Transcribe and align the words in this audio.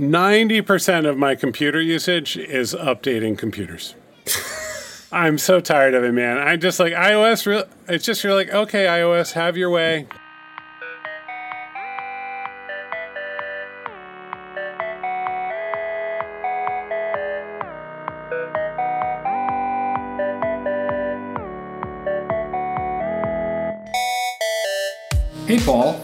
90% 0.00 1.08
of 1.08 1.16
my 1.16 1.36
computer 1.36 1.80
usage 1.80 2.36
is 2.36 2.74
updating 2.74 3.38
computers. 3.38 3.94
I'm 5.12 5.38
so 5.38 5.60
tired 5.60 5.94
of 5.94 6.02
it, 6.02 6.10
man. 6.10 6.38
I 6.38 6.56
just 6.56 6.80
like 6.80 6.92
iOS, 6.94 7.46
re- 7.46 7.62
it's 7.88 8.04
just 8.04 8.24
you're 8.24 8.34
like, 8.34 8.52
okay, 8.52 8.86
iOS, 8.86 9.34
have 9.34 9.56
your 9.56 9.70
way. 9.70 10.08
Hey, 25.46 25.60
Paul. 25.64 26.02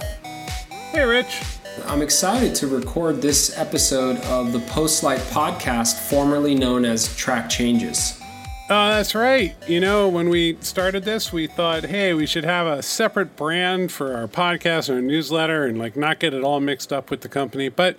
I'm 1.90 2.02
excited 2.02 2.54
to 2.54 2.68
record 2.68 3.20
this 3.20 3.58
episode 3.58 4.16
of 4.26 4.52
the 4.52 4.60
Postlight 4.60 5.18
podcast, 5.32 5.98
formerly 6.08 6.54
known 6.54 6.84
as 6.84 7.12
Track 7.16 7.50
Changes. 7.50 8.16
Oh, 8.70 8.90
that's 8.90 9.12
right. 9.16 9.56
You 9.66 9.80
know, 9.80 10.08
when 10.08 10.28
we 10.28 10.56
started 10.60 11.02
this, 11.02 11.32
we 11.32 11.48
thought, 11.48 11.86
hey, 11.86 12.14
we 12.14 12.26
should 12.26 12.44
have 12.44 12.68
a 12.68 12.80
separate 12.80 13.34
brand 13.34 13.90
for 13.90 14.14
our 14.14 14.28
podcast 14.28 14.88
and 14.88 14.98
our 14.98 15.02
newsletter 15.02 15.66
and 15.66 15.80
like 15.80 15.96
not 15.96 16.20
get 16.20 16.32
it 16.32 16.44
all 16.44 16.60
mixed 16.60 16.92
up 16.92 17.10
with 17.10 17.22
the 17.22 17.28
company. 17.28 17.68
But 17.68 17.98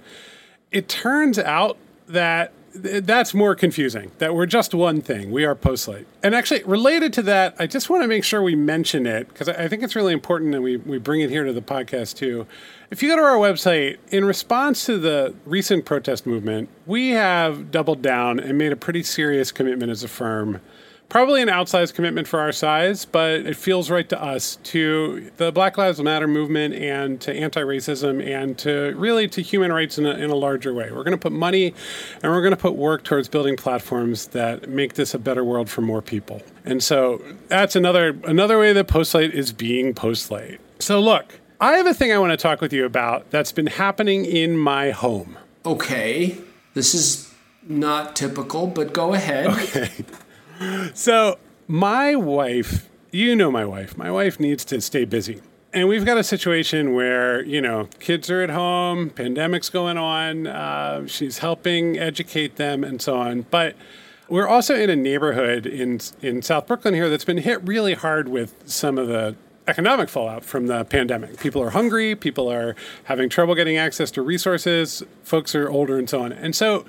it 0.71 0.87
turns 0.87 1.37
out 1.37 1.75
that 2.07 2.53
that's 2.73 3.33
more 3.33 3.55
confusing 3.55 4.11
that 4.19 4.33
we're 4.33 4.45
just 4.45 4.73
one 4.73 5.01
thing 5.01 5.31
we 5.31 5.43
are 5.43 5.55
postlight. 5.55 6.05
And 6.23 6.33
actually 6.33 6.63
related 6.63 7.13
to 7.13 7.21
that 7.23 7.55
i 7.59 7.67
just 7.67 7.89
want 7.89 8.03
to 8.03 8.07
make 8.07 8.23
sure 8.23 8.41
we 8.41 8.55
mention 8.55 9.05
it 9.05 9.27
because 9.27 9.49
i 9.49 9.67
think 9.67 9.83
it's 9.83 9.95
really 9.95 10.13
important 10.13 10.51
that 10.53 10.61
we, 10.61 10.77
we 10.77 10.97
bring 10.97 11.21
it 11.21 11.29
here 11.29 11.43
to 11.43 11.53
the 11.53 11.61
podcast 11.61 12.15
too. 12.15 12.47
If 12.89 13.01
you 13.01 13.09
go 13.09 13.15
to 13.15 13.21
our 13.21 13.37
website 13.37 13.99
in 14.09 14.25
response 14.25 14.85
to 14.85 14.97
the 14.97 15.33
recent 15.45 15.85
protest 15.85 16.25
movement 16.25 16.69
we 16.85 17.09
have 17.09 17.71
doubled 17.71 18.01
down 18.01 18.39
and 18.39 18.57
made 18.57 18.71
a 18.71 18.77
pretty 18.77 19.03
serious 19.03 19.51
commitment 19.51 19.91
as 19.91 20.03
a 20.03 20.07
firm 20.07 20.61
probably 21.11 21.41
an 21.41 21.49
outsized 21.49 21.93
commitment 21.93 22.25
for 22.25 22.39
our 22.39 22.53
size, 22.53 23.03
but 23.03 23.41
it 23.41 23.57
feels 23.57 23.89
right 23.89 24.07
to 24.07 24.23
us 24.23 24.55
to 24.63 25.29
the 25.35 25.51
Black 25.51 25.77
Lives 25.77 26.01
Matter 26.01 26.25
movement 26.25 26.73
and 26.73 27.19
to 27.19 27.33
anti-racism 27.33 28.25
and 28.25 28.57
to 28.59 28.93
really 28.95 29.27
to 29.27 29.41
human 29.41 29.73
rights 29.73 29.97
in 29.97 30.05
a, 30.05 30.11
in 30.11 30.29
a 30.29 30.35
larger 30.35 30.73
way. 30.73 30.89
We're 30.89 31.03
going 31.03 31.11
to 31.11 31.17
put 31.17 31.33
money 31.33 31.73
and 32.23 32.31
we're 32.31 32.41
going 32.41 32.55
to 32.55 32.57
put 32.57 32.75
work 32.75 33.03
towards 33.03 33.27
building 33.27 33.57
platforms 33.57 34.27
that 34.27 34.69
make 34.69 34.93
this 34.93 35.13
a 35.13 35.19
better 35.19 35.43
world 35.43 35.69
for 35.69 35.81
more 35.81 36.01
people. 36.01 36.41
And 36.63 36.81
so 36.81 37.21
that's 37.49 37.75
another 37.75 38.17
another 38.23 38.57
way 38.57 38.71
that 38.71 38.87
Postlight 38.87 39.31
is 39.31 39.51
being 39.51 39.93
Postlight. 39.93 40.59
So 40.79 41.01
look, 41.01 41.41
I 41.59 41.73
have 41.73 41.87
a 41.87 41.93
thing 41.93 42.13
I 42.13 42.19
want 42.19 42.31
to 42.31 42.37
talk 42.37 42.61
with 42.61 42.71
you 42.71 42.85
about 42.85 43.29
that's 43.31 43.51
been 43.51 43.67
happening 43.67 44.23
in 44.23 44.57
my 44.57 44.91
home. 44.91 45.37
Okay, 45.65 46.37
this 46.73 46.93
is 46.93 47.29
not 47.67 48.15
typical, 48.15 48.65
but 48.65 48.93
go 48.93 49.13
ahead. 49.13 49.47
Okay. 49.47 49.91
So, 50.93 51.39
my 51.67 52.15
wife, 52.15 52.89
you 53.11 53.35
know 53.35 53.49
my 53.49 53.65
wife, 53.65 53.97
my 53.97 54.11
wife 54.11 54.39
needs 54.39 54.63
to 54.65 54.81
stay 54.81 55.05
busy. 55.05 55.41
And 55.73 55.87
we've 55.87 56.05
got 56.05 56.17
a 56.17 56.23
situation 56.23 56.93
where, 56.93 57.43
you 57.45 57.61
know, 57.61 57.87
kids 57.99 58.29
are 58.29 58.41
at 58.41 58.49
home, 58.49 59.09
pandemic's 59.09 59.69
going 59.69 59.97
on, 59.97 60.47
uh, 60.47 61.07
she's 61.07 61.37
helping 61.37 61.97
educate 61.97 62.57
them 62.57 62.83
and 62.83 63.01
so 63.01 63.15
on. 63.17 63.45
But 63.49 63.75
we're 64.27 64.47
also 64.47 64.75
in 64.75 64.89
a 64.89 64.95
neighborhood 64.95 65.65
in, 65.65 66.01
in 66.21 66.41
South 66.41 66.67
Brooklyn 66.67 66.93
here 66.93 67.09
that's 67.09 67.25
been 67.25 67.37
hit 67.37 67.65
really 67.65 67.93
hard 67.93 68.27
with 68.27 68.53
some 68.69 68.97
of 68.97 69.07
the 69.07 69.35
economic 69.67 70.09
fallout 70.09 70.43
from 70.43 70.67
the 70.67 70.83
pandemic. 70.83 71.39
People 71.39 71.61
are 71.63 71.69
hungry, 71.69 72.15
people 72.15 72.51
are 72.51 72.75
having 73.05 73.29
trouble 73.29 73.55
getting 73.55 73.77
access 73.77 74.11
to 74.11 74.21
resources, 74.21 75.03
folks 75.23 75.55
are 75.55 75.69
older 75.69 75.97
and 75.97 76.09
so 76.09 76.21
on. 76.21 76.33
And 76.33 76.55
so, 76.55 76.85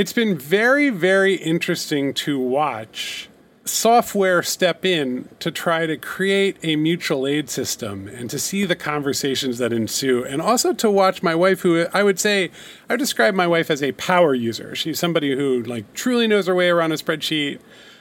it's 0.00 0.14
been 0.14 0.38
very, 0.38 0.88
very 0.88 1.34
interesting 1.34 2.14
to 2.14 2.38
watch 2.38 3.28
software 3.66 4.42
step 4.42 4.82
in 4.82 5.28
to 5.40 5.50
try 5.50 5.84
to 5.84 5.94
create 5.98 6.56
a 6.62 6.74
mutual 6.74 7.26
aid 7.26 7.50
system 7.50 8.08
and 8.08 8.30
to 8.30 8.38
see 8.38 8.64
the 8.64 8.74
conversations 8.74 9.58
that 9.58 9.74
ensue 9.74 10.24
and 10.24 10.40
also 10.40 10.72
to 10.72 10.90
watch 10.90 11.22
my 11.22 11.34
wife 11.34 11.60
who 11.60 11.84
I 11.92 12.02
would 12.02 12.18
say 12.18 12.50
I 12.88 12.94
would 12.94 12.98
describe 12.98 13.34
my 13.34 13.46
wife 13.46 13.70
as 13.70 13.82
a 13.82 13.92
power 13.92 14.34
user. 14.34 14.74
She's 14.74 14.98
somebody 14.98 15.36
who 15.36 15.62
like 15.62 15.92
truly 15.92 16.26
knows 16.26 16.46
her 16.46 16.54
way 16.54 16.70
around 16.70 16.92
a 16.92 16.94
spreadsheet 16.94 17.60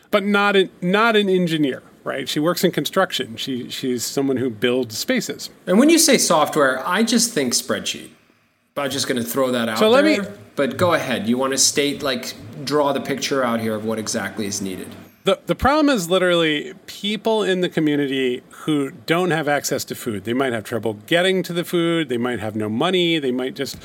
but 0.10 0.24
not 0.24 0.56
an, 0.56 0.70
not 0.82 1.18
an 1.18 1.28
engineer 1.28 1.84
right? 2.06 2.30
She 2.30 2.40
works 2.40 2.64
in 2.64 2.72
construction. 2.72 3.36
She 3.36 3.70
she's 3.70 4.06
someone 4.06 4.38
who 4.38 4.50
builds 4.50 4.98
spaces. 4.98 5.50
And 5.68 5.78
when 5.78 5.90
you 5.90 6.00
say 6.00 6.18
software, 6.18 6.82
I 6.88 7.04
just 7.04 7.34
think 7.34 7.54
spreadsheet. 7.54 8.12
But 8.74 8.86
I'm 8.86 8.92
just 8.92 9.08
going 9.10 9.22
to 9.22 9.30
throw 9.30 9.52
that 9.52 9.68
out. 9.68 9.78
So 9.78 9.90
let 9.90 10.06
there. 10.06 10.24
me. 10.24 10.30
But 10.60 10.76
go 10.76 10.94
ahead. 10.94 11.30
You 11.30 11.38
want 11.38 11.54
to 11.54 11.58
state 11.58 12.04
like 12.04 12.34
draw 12.66 12.92
the 12.92 13.00
picture 13.00 13.46
out 13.46 13.62
here 13.62 13.76
of 13.76 13.86
what 13.86 13.98
exactly 13.98 14.46
is 14.46 14.62
needed. 14.62 14.94
The, 15.24 15.40
the 15.46 15.56
problem 15.56 15.88
is 15.88 16.10
literally 16.10 16.74
people 16.86 17.44
in 17.44 17.62
the 17.62 17.70
community 17.70 18.44
who 18.50 18.92
don't 18.92 19.32
have 19.32 19.48
access 19.48 19.86
to 19.86 19.96
food. 19.96 20.26
They 20.26 20.34
might 20.34 20.52
have 20.52 20.66
trouble 20.66 20.96
getting 21.08 21.44
to 21.44 21.54
the 21.54 21.64
food. 21.64 22.10
They 22.10 22.18
might 22.18 22.42
have 22.42 22.58
no 22.58 22.68
money. 22.68 23.20
They 23.20 23.32
might 23.32 23.56
just 23.56 23.78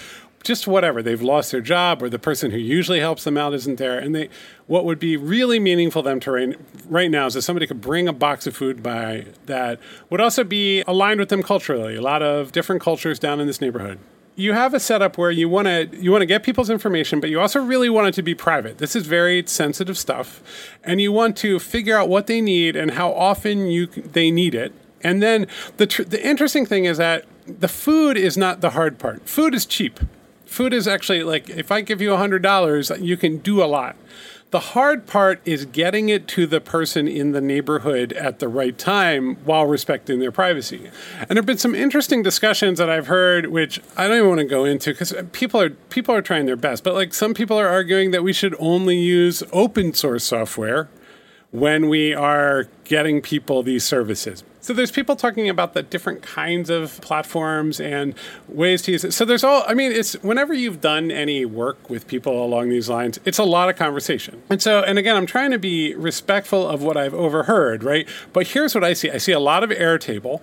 just 0.43 0.67
whatever 0.67 1.01
they've 1.01 1.23
lost 1.23 1.53
their 1.53 1.61
job 1.61 2.03
or 2.03 2.11
the 2.11 2.19
person 2.19 2.51
who 2.51 2.59
usually 2.59 2.99
helps 2.99 3.23
them 3.23 3.39
out 3.39 3.55
isn't 3.55 3.77
there 3.77 3.99
and 3.99 4.15
they 4.15 4.29
what 4.67 4.85
would 4.85 4.99
be 4.99 5.17
really 5.17 5.59
meaningful 5.59 6.03
them 6.03 6.21
to 6.21 6.31
right, 6.31 6.59
right 6.87 7.11
now 7.11 7.25
is 7.25 7.35
if 7.35 7.43
somebody 7.43 7.67
could 7.67 7.81
bring 7.81 8.07
a 8.07 8.13
box 8.13 8.47
of 8.47 8.55
food 8.55 8.83
by 8.83 9.25
that 9.47 9.81
would 10.11 10.21
also 10.21 10.45
be 10.45 10.83
aligned 10.83 11.19
with 11.19 11.31
them 11.31 11.43
culturally 11.43 11.97
a 11.97 12.03
lot 12.03 12.21
of 12.21 12.53
different 12.53 12.83
cultures 12.83 13.19
down 13.19 13.41
in 13.41 13.47
this 13.47 13.63
neighborhood 13.63 13.99
you 14.37 14.53
have 14.53 14.75
a 14.75 14.81
setup 14.81 15.17
where 15.17 15.31
you 15.31 15.49
want 15.49 15.67
to 15.67 15.89
you 15.93 16.11
want 16.11 16.23
to 16.23 16.27
get 16.27 16.43
people's 16.43 16.71
information, 16.71 17.21
but 17.21 17.31
you 17.31 17.41
also 17.41 17.61
really 17.61 17.89
want 17.89 18.09
it 18.09 18.15
to 18.15 18.23
be 18.23 18.35
private. 18.35 18.79
This 18.79 18.97
is 18.97 19.07
very 19.07 19.45
sensitive 19.47 19.97
stuff, 19.97 20.43
and 20.83 21.01
you 21.01 21.13
want 21.13 21.37
to 21.39 21.59
figure 21.59 21.97
out 21.97 22.09
what 22.09 22.27
they 22.27 22.41
need 22.41 22.77
and 22.77 22.93
how 22.93 23.13
often 23.13 23.67
you 23.67 23.87
they 23.87 24.31
need 24.31 24.55
it. 24.55 24.73
And 25.03 25.23
then 25.23 25.47
the 25.77 25.87
tr- 25.87 26.03
the 26.05 26.25
interesting 26.27 26.67
thing 26.67 26.85
is 26.85 26.99
that 26.99 27.25
the 27.47 27.69
food 27.69 28.17
is 28.17 28.37
not 28.37 28.61
the 28.61 28.71
hard 28.71 28.99
part. 28.99 29.29
Food 29.29 29.55
is 29.55 29.67
cheap. 29.67 30.01
Food 30.47 30.73
is 30.73 30.89
actually 30.89 31.23
like 31.23 31.49
if 31.49 31.71
I 31.71 31.81
give 31.81 32.01
you 32.01 32.13
a 32.13 32.17
hundred 32.17 32.43
dollars, 32.43 32.91
you 32.99 33.17
can 33.17 33.39
do 33.39 33.63
a 33.63 33.67
lot. 33.67 33.97
The 34.55 34.61
hard 34.61 35.07
part 35.07 35.41
is 35.45 35.65
getting 35.65 36.11
it 36.11 36.29
to 36.29 36.47
the 36.47 36.61
person 36.61 37.09
in 37.09 37.33
the 37.33 37.41
neighborhood 37.41 38.13
at 38.13 38.39
the 38.39 38.47
right 38.47 38.79
time 38.79 39.35
while 39.45 39.67
respecting 39.67 40.21
their 40.21 40.31
privacy. 40.31 40.93
And 41.19 41.31
there 41.31 41.39
have 41.39 41.47
been 41.47 41.59
some 41.59 41.75
interesting 41.75 42.23
discussions 42.23 42.79
that 42.79 42.89
I've 42.89 43.09
heard, 43.09 43.47
which 43.47 43.81
I 43.97 44.07
don't 44.07 44.19
even 44.19 44.29
want 44.29 44.39
to 44.39 44.47
go 44.47 44.65
into 44.65 44.93
because 44.93 45.13
people 45.33 45.61
are 45.61 45.71
people 45.71 46.15
are 46.15 46.23
trying 46.23 46.47
their 46.47 46.55
best. 46.55 46.85
But 46.85 46.95
like 46.95 47.13
some 47.13 47.35
people 47.35 47.59
are 47.59 47.67
arguing 47.67 48.13
that 48.13 48.23
we 48.23 48.33
should 48.33 48.55
only 48.61 48.97
use 48.97 49.43
open 49.53 49.93
source 49.93 50.23
software 50.23 50.89
when 51.55 51.89
we 51.89 52.13
are 52.13 52.67
getting 52.83 53.23
people 53.23 53.63
these 53.63 53.85
services. 53.85 54.43
So 54.61 54.73
there's 54.73 54.91
people 54.91 55.15
talking 55.15 55.49
about 55.49 55.73
the 55.73 55.85
different 55.85 56.21
kinds 56.21 56.69
of 56.69 57.01
platforms 57.01 57.79
and 57.79 58.17
ways 58.49 58.83
to 58.83 58.93
use 58.93 59.05
it. 59.05 59.13
So 59.13 59.25
there's 59.25 59.45
all 59.45 59.63
I 59.69 59.75
mean, 59.75 59.93
it's 59.93 60.15
whenever 60.15 60.53
you've 60.53 60.81
done 60.81 61.13
any 61.13 61.45
work 61.45 61.89
with 61.89 62.09
people 62.09 62.45
along 62.45 62.71
these 62.71 62.89
lines, 62.89 63.21
it's 63.25 63.39
a 63.39 63.45
lot 63.45 63.69
of 63.69 63.77
conversation. 63.77 64.43
And 64.51 64.61
so 64.61 64.81
and 64.81 64.99
again, 64.99 65.15
I'm 65.15 65.27
trying 65.27 65.53
to 65.53 65.59
be 65.61 65.95
respectful 65.95 66.69
of 66.69 66.83
what 66.83 66.97
I've 66.97 67.15
overheard, 67.15 67.85
right? 67.85 68.09
But 68.33 68.49
here's 68.49 68.75
what 68.75 68.83
I 68.83 68.93
see. 68.93 69.13
I 69.13 69.19
see 69.19 69.31
a 69.31 69.39
lot 69.39 69.63
of 69.63 69.71
Airtable 69.71 70.41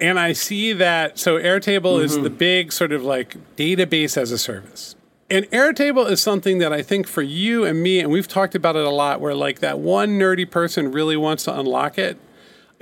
and 0.00 0.20
I 0.20 0.32
see 0.32 0.72
that 0.74 1.18
so 1.18 1.38
Airtable 1.40 1.96
mm-hmm. 1.96 2.04
is 2.04 2.20
the 2.20 2.30
big 2.30 2.72
sort 2.72 2.92
of 2.92 3.02
like 3.02 3.36
database 3.56 4.16
as 4.16 4.30
a 4.30 4.38
service. 4.38 4.94
And 5.32 5.50
Airtable 5.50 6.10
is 6.10 6.20
something 6.20 6.58
that 6.58 6.72
I 6.72 6.82
think 6.82 7.06
for 7.06 7.22
you 7.22 7.64
and 7.64 7.82
me, 7.82 8.00
and 8.00 8.10
we've 8.10 8.28
talked 8.28 8.54
about 8.54 8.76
it 8.76 8.84
a 8.84 8.90
lot, 8.90 9.20
where 9.20 9.34
like 9.34 9.60
that 9.60 9.78
one 9.78 10.18
nerdy 10.18 10.48
person 10.48 10.92
really 10.92 11.16
wants 11.16 11.44
to 11.44 11.58
unlock 11.58 11.98
it 11.98 12.18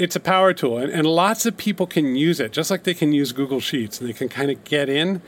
it's 0.00 0.16
a 0.16 0.21
power 0.21 0.55
tool, 0.55 0.78
and, 0.78 0.91
and 0.91 1.06
lots 1.06 1.44
of 1.44 1.59
people 1.59 1.87
can 1.87 2.16
use 2.16 2.41
it, 2.41 2.53
just 2.53 2.71
like 2.71 2.84
they 2.84 2.94
can 2.94 3.12
use 3.12 3.33
Google 3.33 3.61
Sheets, 3.61 4.00
and 4.00 4.09
they 4.09 4.15
can 4.15 4.31
kind 4.31 4.50
of 4.50 4.65
get 4.65 4.88
in 4.88 5.21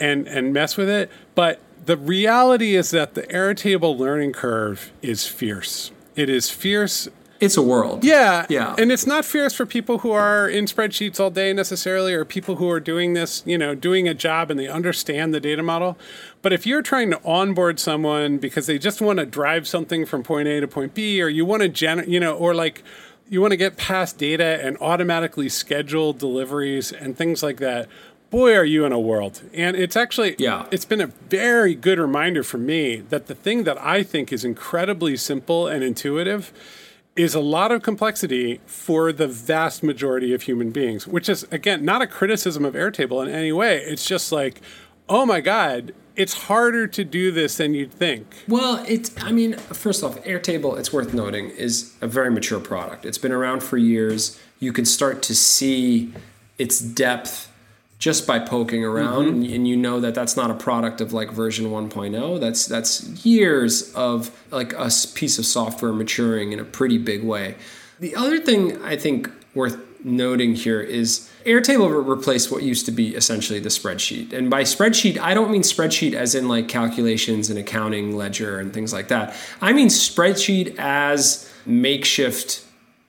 and 0.00 0.26
and 0.26 0.52
mess 0.52 0.76
with 0.76 0.88
it. 0.88 1.08
But 1.36 1.60
the 1.86 1.96
reality 1.96 2.74
is 2.74 2.90
that 2.90 3.14
the 3.14 3.22
Airtable 3.22 3.96
learning 3.96 4.32
curve 4.32 4.90
is 5.02 5.26
fierce. 5.26 5.92
It 6.16 6.28
is 6.28 6.50
fierce 6.50 7.08
it's 7.40 7.56
a 7.56 7.62
world. 7.62 8.04
Yeah. 8.04 8.46
Yeah. 8.48 8.74
And 8.78 8.90
it's 8.90 9.06
not 9.06 9.24
fierce 9.24 9.54
for 9.54 9.64
people 9.64 9.98
who 9.98 10.10
are 10.10 10.48
in 10.48 10.64
spreadsheets 10.64 11.20
all 11.20 11.30
day 11.30 11.52
necessarily 11.52 12.12
or 12.12 12.24
people 12.24 12.56
who 12.56 12.68
are 12.70 12.80
doing 12.80 13.14
this, 13.14 13.42
you 13.46 13.56
know, 13.56 13.74
doing 13.74 14.08
a 14.08 14.14
job 14.14 14.50
and 14.50 14.58
they 14.58 14.68
understand 14.68 15.32
the 15.32 15.40
data 15.40 15.62
model. 15.62 15.96
But 16.42 16.52
if 16.52 16.66
you're 16.66 16.82
trying 16.82 17.10
to 17.10 17.22
onboard 17.24 17.78
someone 17.78 18.38
because 18.38 18.66
they 18.66 18.78
just 18.78 19.00
want 19.00 19.18
to 19.18 19.26
drive 19.26 19.68
something 19.68 20.04
from 20.04 20.22
point 20.22 20.48
A 20.48 20.60
to 20.60 20.68
point 20.68 20.94
B 20.94 21.22
or 21.22 21.28
you 21.28 21.44
want 21.44 21.62
to 21.62 21.68
gen, 21.68 22.04
you 22.10 22.18
know, 22.18 22.34
or 22.34 22.54
like 22.54 22.82
you 23.28 23.40
want 23.40 23.52
to 23.52 23.56
get 23.56 23.76
past 23.76 24.18
data 24.18 24.58
and 24.64 24.76
automatically 24.80 25.48
schedule 25.48 26.12
deliveries 26.12 26.92
and 26.92 27.16
things 27.16 27.42
like 27.42 27.58
that 27.58 27.88
boy 28.30 28.54
are 28.54 28.64
you 28.64 28.84
in 28.84 28.92
a 28.92 29.00
world 29.00 29.42
and 29.54 29.74
it's 29.74 29.96
actually 29.96 30.36
yeah 30.38 30.66
it's 30.70 30.84
been 30.84 31.00
a 31.00 31.06
very 31.06 31.74
good 31.74 31.98
reminder 31.98 32.42
for 32.42 32.58
me 32.58 32.96
that 33.08 33.26
the 33.26 33.34
thing 33.34 33.64
that 33.64 33.80
i 33.80 34.02
think 34.02 34.30
is 34.32 34.44
incredibly 34.44 35.16
simple 35.16 35.66
and 35.66 35.82
intuitive 35.82 36.52
is 37.18 37.34
a 37.34 37.40
lot 37.40 37.70
of 37.70 37.82
complexity 37.82 38.60
for 38.64 39.12
the 39.12 39.28
vast 39.28 39.82
majority 39.82 40.32
of 40.32 40.42
human 40.42 40.70
beings 40.70 41.06
which 41.06 41.28
is 41.28 41.42
again 41.50 41.84
not 41.84 42.00
a 42.00 42.06
criticism 42.06 42.64
of 42.64 42.74
airtable 42.74 43.26
in 43.26 43.32
any 43.32 43.52
way 43.52 43.82
it's 43.82 44.06
just 44.06 44.32
like 44.32 44.62
oh 45.08 45.24
my 45.24 45.40
God, 45.40 45.94
it's 46.16 46.34
harder 46.34 46.86
to 46.86 47.04
do 47.04 47.30
this 47.30 47.56
than 47.56 47.74
you'd 47.74 47.92
think. 47.92 48.26
Well, 48.48 48.84
it's, 48.88 49.10
I 49.22 49.32
mean, 49.32 49.54
first 49.56 50.02
off, 50.02 50.22
Airtable, 50.24 50.78
it's 50.78 50.92
worth 50.92 51.14
noting, 51.14 51.50
is 51.50 51.94
a 52.00 52.06
very 52.06 52.30
mature 52.30 52.60
product. 52.60 53.06
It's 53.06 53.18
been 53.18 53.32
around 53.32 53.62
for 53.62 53.76
years. 53.76 54.38
You 54.58 54.72
can 54.72 54.84
start 54.84 55.22
to 55.22 55.34
see 55.34 56.12
its 56.58 56.80
depth 56.80 57.47
just 57.98 58.26
by 58.26 58.38
poking 58.38 58.84
around 58.84 59.26
mm-hmm. 59.26 59.54
and, 59.54 59.66
you 59.66 59.76
know 59.76 60.00
that 60.00 60.14
that's 60.14 60.36
not 60.36 60.50
a 60.50 60.54
product 60.54 61.00
of 61.00 61.12
like 61.12 61.30
version 61.30 61.66
1.0 61.66 62.40
that's 62.40 62.66
that's 62.66 63.24
years 63.24 63.92
of 63.94 64.30
like 64.50 64.72
a 64.74 64.90
piece 65.14 65.38
of 65.38 65.44
software 65.44 65.92
maturing 65.92 66.52
in 66.52 66.60
a 66.60 66.64
pretty 66.64 66.98
big 66.98 67.24
way 67.24 67.54
the 68.00 68.14
other 68.14 68.38
thing 68.38 68.80
i 68.82 68.96
think 68.96 69.30
worth 69.54 69.78
noting 70.04 70.54
here 70.54 70.80
is 70.80 71.28
Airtable 71.44 72.06
replaced 72.06 72.52
what 72.52 72.62
used 72.62 72.84
to 72.86 72.92
be 72.92 73.14
essentially 73.14 73.58
the 73.58 73.68
spreadsheet. 73.68 74.32
And 74.32 74.50
by 74.50 74.62
spreadsheet, 74.62 75.18
I 75.18 75.34
don't 75.34 75.50
mean 75.50 75.62
spreadsheet 75.62 76.12
as 76.12 76.34
in 76.34 76.46
like 76.46 76.68
calculations 76.68 77.48
and 77.48 77.58
accounting 77.58 78.16
ledger 78.16 78.58
and 78.58 78.72
things 78.72 78.92
like 78.92 79.08
that. 79.08 79.34
I 79.60 79.72
mean 79.72 79.88
spreadsheet 79.88 80.76
as 80.78 81.50
makeshift 81.64 82.64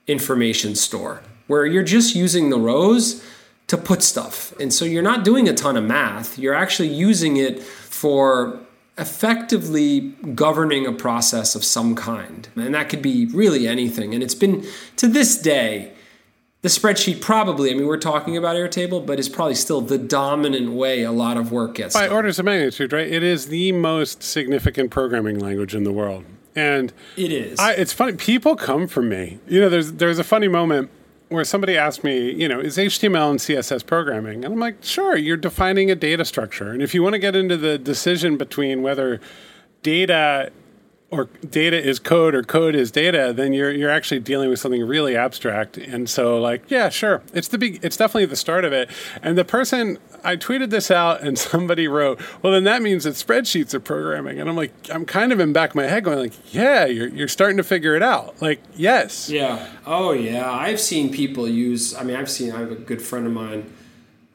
information 0.06 0.74
store 0.74 1.22
where 1.46 1.66
you're 1.66 1.82
just 1.82 2.14
using 2.14 2.50
the 2.50 2.58
rows 2.58 3.24
to 3.70 3.78
put 3.78 4.02
stuff. 4.02 4.52
And 4.58 4.74
so 4.74 4.84
you're 4.84 5.00
not 5.00 5.24
doing 5.24 5.48
a 5.48 5.54
ton 5.54 5.76
of 5.76 5.84
math. 5.84 6.36
You're 6.36 6.54
actually 6.54 6.88
using 6.88 7.36
it 7.36 7.62
for 7.62 8.58
effectively 8.98 10.12
governing 10.34 10.86
a 10.86 10.92
process 10.92 11.54
of 11.54 11.62
some 11.62 11.94
kind. 11.94 12.48
And 12.56 12.74
that 12.74 12.88
could 12.88 13.00
be 13.00 13.26
really 13.26 13.68
anything. 13.68 14.12
And 14.12 14.24
it's 14.24 14.34
been 14.34 14.66
to 14.96 15.06
this 15.06 15.40
day 15.40 15.92
the 16.62 16.68
spreadsheet 16.68 17.20
probably, 17.20 17.70
I 17.70 17.74
mean, 17.74 17.86
we're 17.86 17.96
talking 17.96 18.36
about 18.36 18.56
Airtable, 18.56 19.06
but 19.06 19.20
it's 19.20 19.28
probably 19.28 19.54
still 19.54 19.80
the 19.80 19.98
dominant 19.98 20.72
way 20.72 21.04
a 21.04 21.12
lot 21.12 21.36
of 21.36 21.52
work 21.52 21.76
gets 21.76 21.94
By 21.94 22.06
done. 22.06 22.16
orders 22.16 22.40
of 22.40 22.46
magnitude, 22.46 22.92
right? 22.92 23.06
It 23.06 23.22
is 23.22 23.46
the 23.46 23.70
most 23.70 24.24
significant 24.24 24.90
programming 24.90 25.38
language 25.38 25.76
in 25.76 25.84
the 25.84 25.92
world. 25.92 26.24
And 26.56 26.92
it 27.16 27.30
is. 27.30 27.60
I, 27.60 27.74
it's 27.74 27.92
funny. 27.92 28.14
People 28.14 28.56
come 28.56 28.88
from 28.88 29.08
me. 29.08 29.38
You 29.46 29.60
know, 29.60 29.68
there's 29.68 29.92
there's 29.92 30.18
a 30.18 30.24
funny 30.24 30.48
moment 30.48 30.90
where 31.30 31.44
somebody 31.44 31.76
asked 31.76 32.04
me, 32.04 32.32
you 32.32 32.48
know, 32.48 32.60
is 32.60 32.76
HTML 32.76 33.30
and 33.30 33.38
CSS 33.38 33.86
programming? 33.86 34.44
And 34.44 34.52
I'm 34.52 34.60
like, 34.60 34.82
sure. 34.82 35.16
You're 35.16 35.36
defining 35.36 35.90
a 35.90 35.94
data 35.94 36.24
structure, 36.24 36.70
and 36.70 36.82
if 36.82 36.94
you 36.94 37.02
want 37.02 37.14
to 37.14 37.18
get 37.18 37.34
into 37.34 37.56
the 37.56 37.78
decision 37.78 38.36
between 38.36 38.82
whether 38.82 39.20
data 39.82 40.52
or 41.10 41.24
data 41.48 41.80
is 41.82 41.98
code 41.98 42.34
or 42.34 42.42
code 42.42 42.74
is 42.74 42.90
data, 42.90 43.32
then 43.34 43.52
you're 43.52 43.72
you're 43.72 43.90
actually 43.90 44.20
dealing 44.20 44.48
with 44.48 44.60
something 44.60 44.82
really 44.86 45.16
abstract. 45.16 45.76
And 45.76 46.08
so 46.08 46.40
like, 46.40 46.62
yeah, 46.70 46.88
sure. 46.88 47.22
It's 47.34 47.48
the 47.48 47.58
big 47.58 47.84
it's 47.84 47.96
definitely 47.96 48.26
the 48.26 48.36
start 48.36 48.64
of 48.64 48.72
it. 48.72 48.88
And 49.22 49.36
the 49.36 49.44
person 49.44 49.98
I 50.22 50.36
tweeted 50.36 50.70
this 50.70 50.90
out 50.90 51.22
and 51.22 51.38
somebody 51.38 51.88
wrote, 51.88 52.20
Well 52.42 52.52
then 52.52 52.64
that 52.64 52.82
means 52.82 53.04
that 53.04 53.14
spreadsheets 53.14 53.74
are 53.74 53.80
programming. 53.80 54.40
And 54.40 54.48
I'm 54.48 54.56
like, 54.56 54.72
I'm 54.90 55.04
kind 55.04 55.32
of 55.32 55.40
in 55.40 55.52
back 55.52 55.70
of 55.70 55.76
my 55.76 55.84
head 55.84 56.04
going 56.04 56.18
like, 56.18 56.54
Yeah, 56.54 56.84
you're 56.86 57.08
you're 57.08 57.28
starting 57.28 57.56
to 57.56 57.64
figure 57.64 57.96
it 57.96 58.02
out. 58.02 58.40
Like, 58.40 58.62
yes. 58.74 59.28
Yeah. 59.28 59.68
Oh 59.86 60.12
yeah. 60.12 60.50
I've 60.50 60.80
seen 60.80 61.12
people 61.12 61.48
use 61.48 61.94
I 61.94 62.04
mean 62.04 62.16
I've 62.16 62.30
seen 62.30 62.52
I 62.52 62.60
have 62.60 62.70
a 62.70 62.76
good 62.76 63.02
friend 63.02 63.26
of 63.26 63.32
mine 63.32 63.72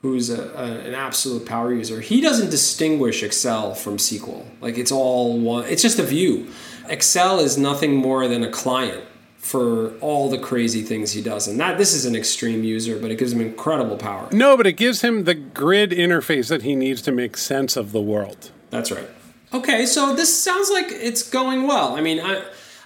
who's 0.06 0.30
a, 0.30 0.44
a, 0.52 0.88
an 0.88 0.94
absolute 0.94 1.46
power 1.46 1.74
user, 1.74 2.00
he 2.00 2.22
doesn't 2.22 2.52
distinguish 2.52 3.24
Excel 3.24 3.74
from 3.74 3.98
SQL. 3.98 4.46
Like 4.62 4.78
it's 4.78 4.92
all 4.92 5.40
one. 5.40 5.66
It's 5.66 5.82
just 5.82 5.98
a 5.98 6.04
view. 6.04 6.48
Excel 6.88 7.40
is 7.40 7.58
nothing 7.58 7.96
more 7.96 8.28
than 8.28 8.44
a 8.44 8.52
client 8.52 9.04
for 9.38 9.96
all 10.02 10.30
the 10.30 10.38
crazy 10.38 10.84
things 10.84 11.12
he 11.14 11.22
does. 11.22 11.48
And 11.48 11.60
that 11.60 11.80
this 11.80 11.94
is 11.94 12.06
an 12.06 12.16
extreme 12.16 12.64
user, 12.64 13.00
but 13.00 13.10
it 13.10 13.18
gives 13.18 13.34
him 13.34 13.42
incredible 13.42 13.98
power. 13.98 14.28
No, 14.32 14.56
but 14.56 14.68
it 14.68 14.74
gives 14.74 15.02
him 15.02 15.24
the 15.24 15.34
grid 15.34 15.90
interface 15.90 16.50
that 16.50 16.62
he 16.62 16.76
needs 16.76 17.02
to 17.04 17.12
make 17.12 17.36
sense 17.36 17.76
of 17.76 17.92
the 17.92 18.02
world. 18.02 18.52
That's 18.70 18.92
right. 18.92 19.10
Okay, 19.54 19.88
so 19.88 20.16
this 20.16 20.36
sounds 20.44 20.70
like 20.70 20.88
it's 20.90 21.28
going 21.28 21.66
well. 21.66 21.96
I 21.96 22.02
mean, 22.02 22.20
I 22.20 22.44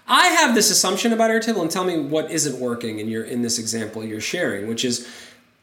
I 0.07 0.27
have 0.27 0.55
this 0.55 0.71
assumption 0.71 1.13
about 1.13 1.31
Airtable, 1.31 1.61
and 1.61 1.69
tell 1.69 1.83
me 1.83 1.99
what 1.99 2.31
isn't 2.31 2.59
working 2.59 2.99
in 2.99 3.09
your 3.09 3.23
in 3.23 3.41
this 3.41 3.59
example 3.59 4.03
you're 4.03 4.21
sharing, 4.21 4.67
which 4.67 4.85
is 4.85 5.07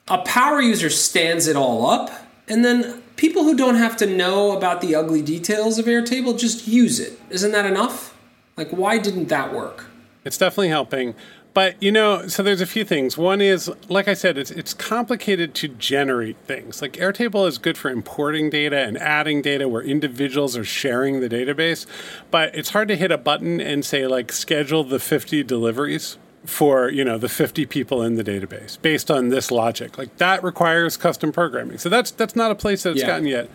a 0.09 0.19
power 0.19 0.61
user 0.61 0.91
stands 0.91 1.49
it 1.49 1.57
all 1.57 1.87
up, 1.87 2.11
and 2.49 2.65
then 2.65 3.03
people 3.17 3.45
who 3.45 3.57
don't 3.57 3.77
have 3.77 3.97
to 3.99 4.07
know 4.07 4.57
about 4.57 4.81
the 4.81 4.95
ugly 4.95 5.23
details 5.23 5.79
of 5.79 5.87
Airtable 5.87 6.39
just 6.39 6.69
use 6.69 7.01
it. 7.01 7.19
Isn't 7.31 7.53
that 7.53 7.67
enough? 7.67 8.17
Like, 8.57 8.71
why 8.71 8.99
didn't 8.99 9.29
that 9.29 9.53
work? 9.53 9.87
It's 10.25 10.39
definitely 10.39 10.69
helping. 10.69 11.15
But 11.57 11.83
you 11.83 11.91
know, 11.91 12.27
so 12.29 12.43
there's 12.43 12.61
a 12.61 12.67
few 12.67 12.85
things. 12.85 13.17
One 13.17 13.41
is, 13.41 13.73
like 13.89 14.09
I 14.09 14.15
said, 14.15 14.37
it's 14.37 14.51
it's 14.51 14.75
complicated 14.75 15.55
to 15.55 15.69
generate 15.69 16.37
things. 16.45 16.83
Like 16.83 16.93
Airtable 16.95 17.49
is 17.49 17.57
good 17.57 17.79
for 17.79 17.89
importing 17.89 18.51
data 18.51 18.77
and 18.81 18.99
adding 18.99 19.41
data 19.41 19.67
where 19.67 19.81
individuals 19.81 20.55
are 20.55 20.65
sharing 20.65 21.21
the 21.21 21.31
database, 21.31 21.87
but 22.31 22.55
it's 22.55 22.71
hard 22.71 22.89
to 22.89 22.97
hit 22.97 23.11
a 23.11 23.17
button 23.17 23.59
and 23.59 23.87
say 23.87 24.07
like 24.07 24.33
schedule 24.33 24.85
the 24.85 24.99
50 24.99 25.45
deliveries 25.45 26.19
for 26.45 26.89
you 26.91 27.05
know 27.05 27.19
the 27.19 27.29
50 27.29 27.67
people 27.67 28.03
in 28.03 28.15
the 28.15 28.25
database 28.25 28.81
based 28.81 29.11
on 29.11 29.29
this 29.29 29.51
logic. 29.51 29.99
Like 29.99 30.17
that 30.19 30.43
requires 30.43 30.97
custom 30.97 31.33
programming. 31.33 31.79
So 31.79 31.89
that's 31.89 32.11
that's 32.11 32.37
not 32.37 32.51
a 32.51 32.55
place 32.55 32.83
that 32.85 32.91
it's 32.91 33.01
yeah. 33.01 33.07
gotten 33.07 33.27
yet. 33.27 33.51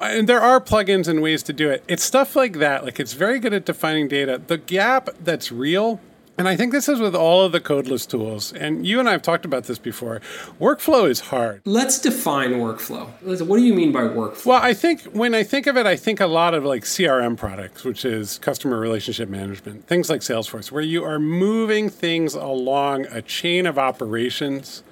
And 0.00 0.28
there 0.28 0.40
are 0.40 0.60
plugins 0.60 1.06
and 1.06 1.22
ways 1.22 1.42
to 1.44 1.52
do 1.52 1.70
it. 1.70 1.84
It's 1.86 2.02
stuff 2.02 2.34
like 2.34 2.54
that. 2.54 2.84
Like 2.84 2.98
it's 2.98 3.12
very 3.12 3.38
good 3.38 3.52
at 3.52 3.64
defining 3.64 4.08
data. 4.08 4.40
The 4.44 4.58
gap 4.58 5.08
that's 5.20 5.52
real 5.52 6.00
and 6.36 6.48
I 6.48 6.56
think 6.56 6.72
this 6.72 6.88
is 6.88 6.98
with 6.98 7.14
all 7.14 7.42
of 7.42 7.52
the 7.52 7.60
codeless 7.60 8.08
tools. 8.08 8.52
And 8.52 8.86
you 8.86 8.98
and 8.98 9.08
I 9.08 9.12
have 9.12 9.22
talked 9.22 9.44
about 9.44 9.64
this 9.64 9.78
before. 9.78 10.20
Workflow 10.60 11.08
is 11.08 11.20
hard. 11.20 11.62
Let's 11.64 12.00
define 12.00 12.54
workflow. 12.54 13.08
What 13.22 13.56
do 13.56 13.62
you 13.62 13.74
mean 13.74 13.92
by 13.92 14.02
workflow? 14.02 14.46
Well, 14.46 14.60
I 14.62 14.74
think 14.74 15.02
when 15.12 15.34
I 15.34 15.44
think 15.44 15.66
of 15.66 15.76
it, 15.76 15.86
I 15.86 15.96
think 15.96 16.20
a 16.20 16.26
lot 16.26 16.54
of 16.54 16.64
like 16.64 16.82
CRM 16.82 17.36
products, 17.36 17.84
which 17.84 18.04
is 18.04 18.38
customer 18.38 18.80
relationship 18.80 19.28
management, 19.28 19.86
things 19.86 20.10
like 20.10 20.22
Salesforce, 20.22 20.72
where 20.72 20.82
you 20.82 21.04
are 21.04 21.20
moving 21.20 21.88
things 21.88 22.34
along 22.34 23.06
a 23.06 23.22
chain 23.22 23.66
of 23.66 23.78
operations 23.78 24.82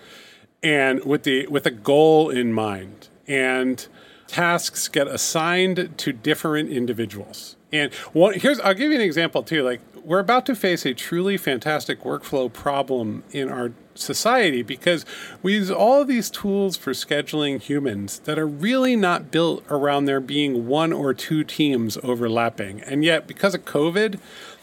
and 0.62 1.04
with 1.04 1.24
the 1.24 1.46
with 1.48 1.66
a 1.66 1.72
goal 1.72 2.30
in 2.30 2.52
mind. 2.52 3.08
And 3.26 3.86
tasks 4.28 4.88
get 4.88 5.08
assigned 5.08 5.92
to 5.98 6.12
different 6.12 6.70
individuals. 6.70 7.56
And 7.72 7.92
one, 8.12 8.34
here's 8.34 8.60
I'll 8.60 8.74
give 8.74 8.90
you 8.90 8.96
an 8.96 9.04
example 9.04 9.42
too. 9.42 9.62
Like 9.62 9.80
we're 10.04 10.18
about 10.18 10.46
to 10.46 10.54
face 10.54 10.84
a 10.84 10.94
truly 10.94 11.36
fantastic 11.36 12.02
workflow 12.02 12.52
problem 12.52 13.22
in 13.30 13.48
our 13.50 13.72
society 13.94 14.62
because 14.62 15.04
we 15.42 15.54
use 15.54 15.70
all 15.70 16.04
these 16.04 16.30
tools 16.30 16.76
for 16.76 16.92
scheduling 16.92 17.60
humans 17.60 18.20
that 18.20 18.38
are 18.38 18.46
really 18.46 18.96
not 18.96 19.30
built 19.30 19.64
around 19.70 20.06
there 20.06 20.20
being 20.20 20.66
one 20.66 20.92
or 20.92 21.12
two 21.14 21.44
teams 21.44 21.98
overlapping. 22.02 22.80
And 22.82 23.04
yet, 23.04 23.26
because 23.26 23.54
of 23.54 23.64
COVID, 23.64 24.18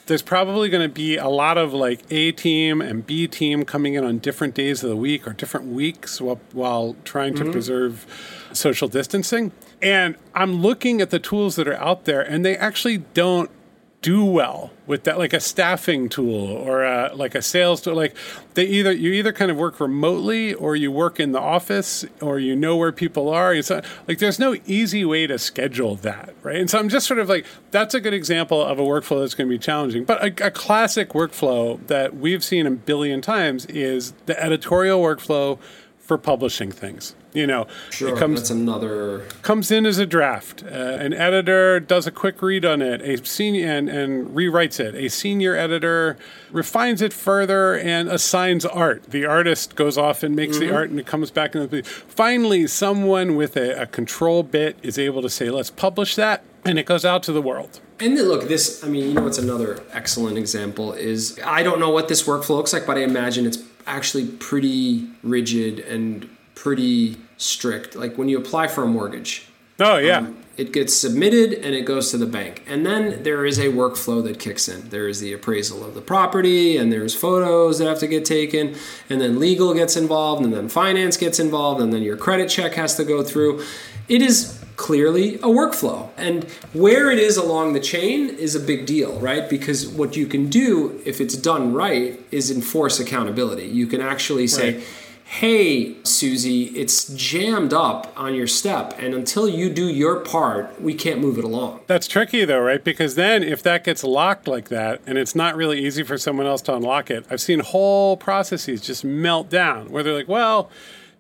there's 0.07 0.23
probably 0.23 0.69
going 0.69 0.81
to 0.81 0.93
be 0.93 1.17
a 1.17 1.29
lot 1.29 1.57
of 1.57 1.71
like 1.71 2.01
A 2.09 2.31
team 2.31 2.81
and 2.81 3.05
B 3.05 3.27
team 3.27 3.63
coming 3.63 3.93
in 3.93 4.03
on 4.03 4.17
different 4.17 4.55
days 4.55 4.83
of 4.83 4.89
the 4.89 4.95
week 4.95 5.27
or 5.27 5.33
different 5.33 5.67
weeks 5.67 6.19
while, 6.19 6.39
while 6.51 6.95
trying 7.03 7.35
to 7.35 7.43
mm-hmm. 7.43 7.51
preserve 7.51 8.07
social 8.51 8.87
distancing. 8.87 9.51
And 9.81 10.15
I'm 10.33 10.61
looking 10.61 10.99
at 10.99 11.11
the 11.11 11.19
tools 11.19 11.55
that 11.55 11.67
are 11.67 11.77
out 11.77 12.05
there, 12.05 12.21
and 12.21 12.43
they 12.43 12.57
actually 12.57 12.97
don't 12.97 13.51
do 14.01 14.23
well 14.23 14.71
with 14.87 15.03
that 15.03 15.17
like 15.17 15.33
a 15.33 15.39
staffing 15.41 16.07
tool 16.07 16.47
or 16.47 16.83
a, 16.83 17.11
like 17.13 17.35
a 17.35 17.41
sales 17.41 17.81
tool 17.81 17.95
like 17.95 18.15
they 18.53 18.63
either 18.65 18.93
you 18.93 19.11
either 19.11 19.33
kind 19.33 19.51
of 19.51 19.57
work 19.57 19.79
remotely 19.79 20.53
or 20.53 20.75
you 20.75 20.89
work 20.89 21.19
in 21.19 21.33
the 21.33 21.39
office 21.39 22.05
or 22.21 22.39
you 22.39 22.55
know 22.55 22.77
where 22.77 22.93
people 22.93 23.29
are. 23.29 23.53
It's 23.53 23.69
not, 23.69 23.83
like 24.07 24.19
there's 24.19 24.39
no 24.39 24.55
easy 24.65 25.03
way 25.03 25.27
to 25.27 25.37
schedule 25.37 25.95
that 25.97 26.33
right? 26.43 26.55
And 26.55 26.69
so 26.69 26.79
i'm 26.79 26.87
just 26.87 27.07
sort 27.07 27.19
of 27.19 27.27
like 27.27 27.45
that's 27.71 27.93
a 27.93 27.99
good 27.99 28.13
example 28.13 28.63
of 28.63 28.79
a 28.79 28.83
workflow 28.83 29.19
that's 29.19 29.35
going 29.35 29.49
to 29.49 29.53
be 29.53 29.59
challenging. 29.59 30.05
But 30.05 30.23
a, 30.23 30.47
a 30.47 30.51
classic 30.51 31.09
workflow 31.09 31.85
that 31.87 32.15
we've 32.15 32.43
seen 32.43 32.65
a 32.65 32.71
billion 32.71 33.21
times 33.21 33.65
is 33.65 34.13
the 34.27 34.41
editorial 34.41 35.01
workflow 35.01 35.59
for 35.99 36.17
publishing 36.17 36.71
things 36.71 37.15
you 37.33 37.45
know, 37.45 37.67
sure, 37.91 38.09
it 38.09 38.17
comes, 38.17 38.39
that's 38.39 38.50
another 38.50 39.25
comes 39.43 39.69
in 39.71 39.86
as 39.86 40.00
a 40.00 40.05
draft. 40.05 40.63
Uh, 40.63 40.67
an 40.67 41.13
editor 41.13 41.79
does 41.79 42.07
a 42.07 42.12
quick 42.12 42.41
read 42.41 42.65
on 42.65 42.81
it, 42.81 43.01
a 43.01 43.24
senior 43.24 43.67
and, 43.67 43.88
and 43.88 44.29
rewrites 44.29 44.79
it. 44.79 44.95
A 44.95 45.09
senior 45.09 45.55
editor 45.55 46.17
refines 46.51 47.01
it 47.01 47.13
further 47.13 47.77
and 47.77 48.09
assigns 48.09 48.65
art. 48.65 49.03
The 49.03 49.25
artist 49.25 49.75
goes 49.75 49.98
off 49.98 50.24
and 50.24 50.36
makes 50.36 50.57
mm-hmm. 50.57 50.69
the 50.69 50.75
art, 50.75 50.89
and 50.89 51.00
it 51.00 51.05
comes 51.05 51.29
back 51.29 51.55
in 51.55 51.67
the. 51.67 51.83
Finally, 51.83 52.67
someone 52.67 53.36
with 53.36 53.55
a, 53.55 53.83
a 53.83 53.86
control 53.86 54.41
bit 54.41 54.77
is 54.81 54.98
able 54.98 55.21
to 55.21 55.29
say, 55.29 55.50
"Let's 55.50 55.69
publish 55.69 56.15
that," 56.15 56.43
and 56.65 56.79
it 56.79 56.86
goes 56.86 57.05
out 57.05 57.21
to 57.24 57.31
the 57.31 57.41
world. 57.41 57.79
And 58.00 58.17
then 58.17 58.27
look, 58.27 58.48
this, 58.48 58.83
I 58.83 58.88
mean, 58.88 59.09
you 59.09 59.13
know, 59.13 59.24
what's 59.24 59.38
another 59.38 59.83
excellent 59.91 60.38
example 60.38 60.93
is 60.93 61.38
I 61.43 61.63
don't 61.63 61.79
know 61.79 61.89
what 61.89 62.07
this 62.07 62.24
workflow 62.24 62.55
looks 62.55 62.74
like, 62.74 62.88
but 62.88 62.98
I 62.98 63.01
imagine 63.01 63.45
it's 63.45 63.59
actually 63.86 64.25
pretty 64.25 65.09
rigid 65.21 65.79
and 65.79 66.29
pretty 66.59 67.15
strict. 67.37 67.95
Like 67.95 68.17
when 68.17 68.27
you 68.27 68.37
apply 68.37 68.67
for 68.67 68.83
a 68.83 68.87
mortgage. 68.87 69.47
Oh 69.79 69.97
yeah. 69.97 70.17
Um, 70.17 70.35
it 70.57 70.73
gets 70.73 70.93
submitted 70.93 71.53
and 71.53 71.73
it 71.73 71.85
goes 71.85 72.11
to 72.11 72.17
the 72.17 72.25
bank. 72.25 72.63
And 72.67 72.85
then 72.85 73.23
there 73.23 73.45
is 73.45 73.57
a 73.59 73.67
workflow 73.67 74.21
that 74.25 74.39
kicks 74.39 74.67
in. 74.67 74.89
There 74.89 75.07
is 75.07 75.21
the 75.21 75.31
appraisal 75.31 75.85
of 75.85 75.93
the 75.93 76.01
property 76.01 76.75
and 76.75 76.91
there's 76.91 77.15
photos 77.15 77.79
that 77.79 77.87
have 77.87 77.99
to 77.99 78.07
get 78.07 78.25
taken 78.25 78.75
and 79.09 79.21
then 79.21 79.39
legal 79.39 79.73
gets 79.73 79.95
involved 79.95 80.43
and 80.43 80.53
then 80.53 80.67
finance 80.67 81.15
gets 81.15 81.39
involved 81.39 81.81
and 81.81 81.93
then 81.93 82.03
your 82.03 82.17
credit 82.17 82.49
check 82.49 82.73
has 82.73 82.97
to 82.97 83.05
go 83.05 83.23
through. 83.23 83.63
It 84.09 84.21
is 84.21 84.61
clearly 84.75 85.35
a 85.35 85.47
workflow. 85.47 86.09
And 86.17 86.43
where 86.73 87.09
it 87.09 87.19
is 87.19 87.37
along 87.37 87.71
the 87.71 87.79
chain 87.79 88.27
is 88.27 88.53
a 88.53 88.59
big 88.59 88.85
deal, 88.85 89.17
right? 89.19 89.49
Because 89.49 89.87
what 89.87 90.17
you 90.17 90.27
can 90.27 90.49
do, 90.49 91.01
if 91.05 91.21
it's 91.21 91.37
done 91.37 91.71
right, 91.73 92.19
is 92.31 92.51
enforce 92.51 92.99
accountability. 92.99 93.67
You 93.67 93.87
can 93.87 94.01
actually 94.01 94.47
say, 94.47 94.75
right. 94.75 94.87
Hey, 95.29 95.95
Susie, 96.03 96.63
it's 96.69 97.07
jammed 97.13 97.71
up 97.71 98.12
on 98.17 98.33
your 98.33 98.48
step. 98.48 98.95
And 98.98 99.13
until 99.13 99.48
you 99.48 99.69
do 99.69 99.88
your 99.88 100.21
part, 100.21 100.81
we 100.81 100.95
can't 100.95 101.21
move 101.21 101.38
it 101.38 101.43
along. 101.43 101.81
That's 101.86 102.07
tricky, 102.07 102.45
though, 102.45 102.59
right? 102.59 102.83
Because 102.83 103.13
then 103.13 103.43
if 103.43 103.62
that 103.62 103.83
gets 103.83 104.03
locked 104.03 104.48
like 104.48 104.69
that 104.69 105.01
and 105.05 105.19
it's 105.19 105.36
not 105.36 105.55
really 105.55 105.86
easy 105.86 106.01
for 106.01 106.17
someone 106.17 106.48
else 106.48 106.63
to 106.63 106.75
unlock 106.75 107.12
it, 107.12 107.25
I've 107.29 107.41
seen 107.41 107.59
whole 107.59 108.17
processes 108.17 108.81
just 108.81 109.05
melt 109.05 109.51
down 109.51 109.91
where 109.91 110.01
they're 110.01 110.15
like, 110.15 110.27
well, 110.27 110.71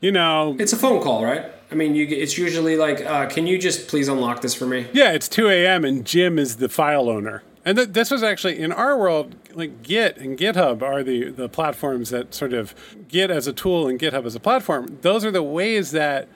you 0.01 0.11
know. 0.11 0.55
It's 0.57 0.73
a 0.73 0.77
phone 0.77 1.03
call, 1.03 1.23
right? 1.23 1.45
I 1.71 1.75
mean, 1.75 1.93
you, 1.93 2.07
it's 2.07 2.35
usually 2.35 2.77
like, 2.77 3.05
uh, 3.05 3.27
can 3.27 3.45
you 3.45 3.59
just 3.59 3.87
please 3.87 4.07
unlock 4.07 4.41
this 4.41 4.55
for 4.55 4.65
me? 4.65 4.87
Yeah, 4.91 5.11
it's 5.11 5.27
2 5.27 5.49
a.m. 5.49 5.85
and 5.85 6.03
Jim 6.03 6.39
is 6.39 6.57
the 6.57 6.67
file 6.67 7.09
owner. 7.09 7.43
And 7.65 7.77
th- 7.77 7.89
this 7.89 8.11
was 8.11 8.23
actually 8.23 8.59
in 8.59 8.71
our 8.71 8.97
world, 8.97 9.35
like 9.53 9.83
Git 9.83 10.17
and 10.17 10.37
GitHub 10.37 10.81
are 10.81 11.03
the, 11.03 11.29
the 11.29 11.49
platforms 11.49 12.09
that 12.09 12.33
sort 12.33 12.53
of 12.53 12.73
Git 13.07 13.29
as 13.29 13.47
a 13.47 13.53
tool 13.53 13.87
and 13.87 13.99
GitHub 13.99 14.25
as 14.25 14.35
a 14.35 14.39
platform. 14.39 14.97
Those 15.01 15.25
are 15.25 15.31
the 15.31 15.43
ways 15.43 15.91
that 15.91 16.27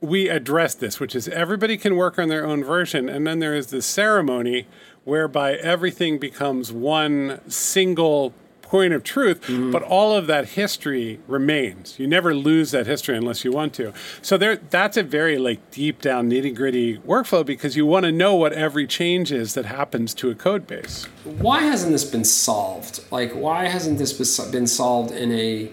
we 0.00 0.28
address 0.28 0.74
this, 0.74 1.00
which 1.00 1.16
is 1.16 1.28
everybody 1.28 1.76
can 1.76 1.96
work 1.96 2.18
on 2.18 2.28
their 2.28 2.46
own 2.46 2.62
version. 2.62 3.08
And 3.08 3.26
then 3.26 3.40
there 3.40 3.54
is 3.54 3.68
this 3.68 3.86
ceremony 3.86 4.66
whereby 5.04 5.54
everything 5.54 6.18
becomes 6.18 6.72
one 6.72 7.40
single 7.50 8.32
point 8.68 8.92
of 8.92 9.02
truth, 9.02 9.42
mm-hmm. 9.42 9.70
but 9.70 9.82
all 9.82 10.14
of 10.14 10.26
that 10.26 10.50
history 10.50 11.20
remains. 11.26 11.98
You 11.98 12.06
never 12.06 12.34
lose 12.34 12.70
that 12.72 12.86
history 12.86 13.16
unless 13.16 13.42
you 13.42 13.50
want 13.50 13.72
to. 13.74 13.94
So 14.20 14.36
there, 14.36 14.56
that's 14.56 14.98
a 14.98 15.02
very 15.02 15.38
like 15.38 15.70
deep 15.70 16.02
down 16.02 16.30
nitty 16.30 16.54
gritty 16.54 16.98
workflow 16.98 17.44
because 17.44 17.76
you 17.76 17.86
want 17.86 18.04
to 18.04 18.12
know 18.12 18.34
what 18.34 18.52
every 18.52 18.86
change 18.86 19.32
is 19.32 19.54
that 19.54 19.64
happens 19.64 20.12
to 20.14 20.30
a 20.30 20.34
code 20.34 20.66
base. 20.66 21.06
Why 21.24 21.62
hasn't 21.62 21.92
this 21.92 22.04
been 22.04 22.24
solved? 22.24 23.00
Like, 23.10 23.32
why 23.32 23.68
hasn't 23.68 23.98
this 23.98 24.12
been 24.50 24.66
solved 24.66 25.12
in 25.12 25.32
a 25.32 25.70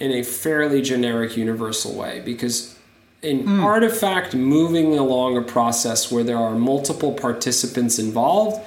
in 0.00 0.10
a 0.10 0.22
fairly 0.22 0.80
generic 0.80 1.36
universal 1.36 1.94
way? 1.94 2.22
Because 2.24 2.78
an 3.22 3.44
mm. 3.44 3.62
artifact 3.62 4.34
moving 4.34 4.98
along 4.98 5.36
a 5.36 5.42
process 5.42 6.10
where 6.10 6.24
there 6.24 6.38
are 6.38 6.54
multiple 6.54 7.12
participants 7.12 7.98
involved 7.98 8.60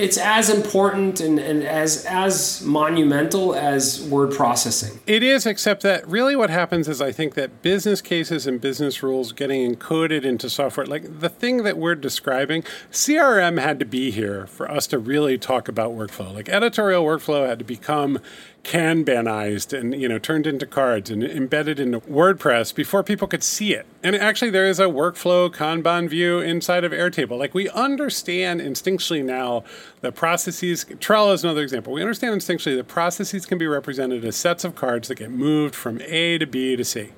it's 0.00 0.16
as 0.16 0.48
important 0.48 1.20
and, 1.20 1.38
and 1.38 1.62
as 1.62 2.06
as 2.06 2.62
monumental 2.62 3.54
as 3.54 4.02
word 4.08 4.32
processing. 4.32 4.98
It 5.06 5.22
is, 5.22 5.44
except 5.44 5.82
that 5.82 6.06
really 6.08 6.34
what 6.34 6.48
happens 6.48 6.88
is 6.88 7.02
I 7.02 7.12
think 7.12 7.34
that 7.34 7.60
business 7.60 8.00
cases 8.00 8.46
and 8.46 8.60
business 8.60 9.02
rules 9.02 9.32
getting 9.32 9.74
encoded 9.74 10.24
into 10.24 10.48
software, 10.48 10.86
like 10.86 11.20
the 11.20 11.28
thing 11.28 11.64
that 11.64 11.76
we're 11.76 11.94
describing, 11.94 12.62
CRM 12.90 13.60
had 13.60 13.78
to 13.78 13.84
be 13.84 14.10
here 14.10 14.46
for 14.46 14.70
us 14.70 14.86
to 14.88 14.98
really 14.98 15.36
talk 15.36 15.68
about 15.68 15.92
workflow. 15.92 16.32
Like 16.32 16.48
editorial 16.48 17.04
workflow 17.04 17.46
had 17.46 17.58
to 17.58 17.64
become 17.64 18.20
Kanbanized 18.62 19.76
and 19.76 19.98
you 19.98 20.06
know 20.06 20.18
turned 20.18 20.46
into 20.46 20.66
cards 20.66 21.08
and 21.08 21.24
embedded 21.24 21.80
into 21.80 22.00
WordPress 22.00 22.74
before 22.74 23.02
people 23.02 23.26
could 23.26 23.42
see 23.42 23.72
it. 23.72 23.86
And 24.02 24.14
actually, 24.14 24.50
there 24.50 24.66
is 24.66 24.78
a 24.78 24.84
workflow 24.84 25.50
Kanban 25.50 26.10
view 26.10 26.40
inside 26.40 26.84
of 26.84 26.92
Airtable. 26.92 27.38
Like 27.38 27.54
we 27.54 27.70
understand 27.70 28.60
instinctually 28.60 29.24
now 29.24 29.64
that 30.00 30.14
processes. 30.14 30.84
Trello 30.84 31.34
is 31.34 31.44
another 31.44 31.62
example. 31.62 31.92
We 31.92 32.00
understand 32.00 32.40
instinctually 32.40 32.76
that 32.76 32.88
processes 32.88 33.46
can 33.46 33.58
be 33.58 33.66
represented 33.66 34.24
as 34.24 34.36
sets 34.36 34.64
of 34.64 34.74
cards 34.74 35.08
that 35.08 35.16
get 35.16 35.30
moved 35.30 35.74
from 35.74 36.00
A 36.02 36.38
to 36.38 36.46
B 36.46 36.76
to 36.76 36.84
C. 36.84 37.10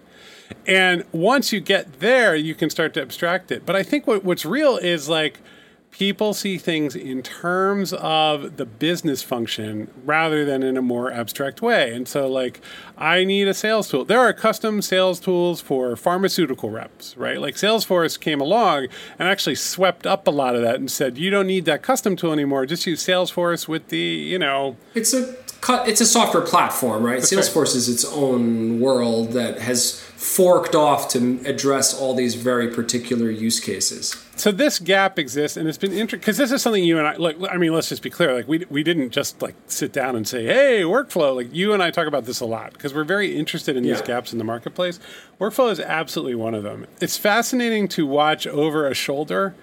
And 0.67 1.05
once 1.13 1.53
you 1.53 1.61
get 1.61 2.01
there, 2.01 2.35
you 2.35 2.55
can 2.55 2.71
start 2.71 2.95
to 2.95 3.03
abstract 3.03 3.51
it. 3.51 3.65
But 3.65 3.77
I 3.77 3.83
think 3.83 4.07
what, 4.07 4.25
what's 4.25 4.45
real 4.45 4.77
is 4.77 5.09
like 5.09 5.41
people 5.93 6.33
see 6.33 6.57
things 6.57 6.97
in 6.97 7.23
terms 7.23 7.93
of 7.93 8.57
the 8.57 8.65
business 8.65 9.23
function 9.23 9.89
rather 10.05 10.45
than 10.45 10.63
in 10.63 10.77
a 10.77 10.83
more 10.83 11.13
abstract 11.13 11.61
way. 11.61 11.95
And 11.95 12.09
so, 12.09 12.27
like, 12.27 12.61
I 12.97 13.25
need 13.25 13.47
a 13.47 13.55
sales 13.55 13.89
tool. 13.89 14.05
There 14.05 14.19
are 14.19 14.33
custom 14.33 14.81
sales 14.81 15.21
tools 15.21 15.61
for 15.61 15.95
pharmaceutical 15.95 16.71
reps, 16.71 17.17
right? 17.17 17.39
Like, 17.39 17.57
Salesforce 17.57 18.19
came 18.19 18.41
along 18.41 18.89
and 19.19 19.29
actually 19.29 19.55
swept 19.55 20.07
up 20.07 20.27
a 20.27 20.31
lot 20.31 20.57
of 20.57 20.63
that 20.63 20.77
and 20.77 20.91
said, 20.91 21.19
you 21.19 21.31
don't 21.31 21.47
need 21.47 21.67
that 21.67 21.83
custom 21.83 22.17
tool 22.17 22.33
anymore. 22.33 22.65
Just 22.65 22.87
use 22.87 23.07
Salesforce 23.07 23.69
with 23.69 23.89
the, 23.89 23.99
you 23.99 24.39
know. 24.39 24.77
It's 24.95 25.13
a 25.13 25.37
it's 25.69 26.01
a 26.01 26.07
software 26.07 26.43
platform, 26.43 27.05
right? 27.05 27.21
That's 27.21 27.33
Salesforce 27.33 27.57
right. 27.57 27.77
is 27.77 27.89
its 27.89 28.05
own 28.05 28.81
world 28.81 29.33
that 29.33 29.61
has 29.61 30.01
forked 30.01 30.75
off 30.75 31.09
to 31.09 31.41
address 31.45 31.99
all 31.99 32.15
these 32.15 32.37
very 32.37 32.69
particular 32.69 33.29
use 33.31 33.59
cases. 33.59 34.25
So 34.37 34.51
this 34.51 34.79
gap 34.79 35.19
exists, 35.19 35.57
and 35.57 35.69
it's 35.69 35.79
been 35.79 35.93
interesting 35.93 36.21
because 36.21 36.37
this 36.37 36.53
is 36.53 36.63
something 36.63 36.83
you 36.83 36.99
and 36.99 37.07
I 37.07 37.17
look. 37.17 37.37
I 37.51 37.57
mean, 37.59 37.73
let's 37.73 37.89
just 37.89 38.03
be 38.03 38.11
clear. 38.11 38.35
Like 38.35 38.49
we 38.49 38.65
we 38.71 38.83
didn't 38.83 39.11
just 39.11 39.43
like 39.43 39.55
sit 39.67 39.93
down 39.93 40.17
and 40.17 40.27
say, 40.27 40.45
"Hey, 40.45 40.83
workflow." 40.83 41.35
Like 41.37 41.55
you 41.55 41.73
and 41.73 41.83
I 41.83 41.91
talk 41.91 42.07
about 42.07 42.25
this 42.25 42.41
a 42.41 42.47
lot 42.47 42.73
because 42.73 42.95
we're 42.95 43.05
very 43.05 43.37
interested 43.37 43.77
in 43.77 43.83
these 43.83 44.01
gaps 44.03 44.33
in 44.33 44.39
the 44.39 44.45
marketplace. 44.45 44.99
Workflow 45.41 45.71
is 45.71 45.81
absolutely 45.81 46.35
one 46.35 46.55
of 46.55 46.63
them. 46.63 46.87
It's 47.01 47.17
fascinating 47.17 47.89
to 47.89 48.07
watch 48.07 48.47
over 48.47 48.87
a 48.87 48.95
shoulder 48.95 49.55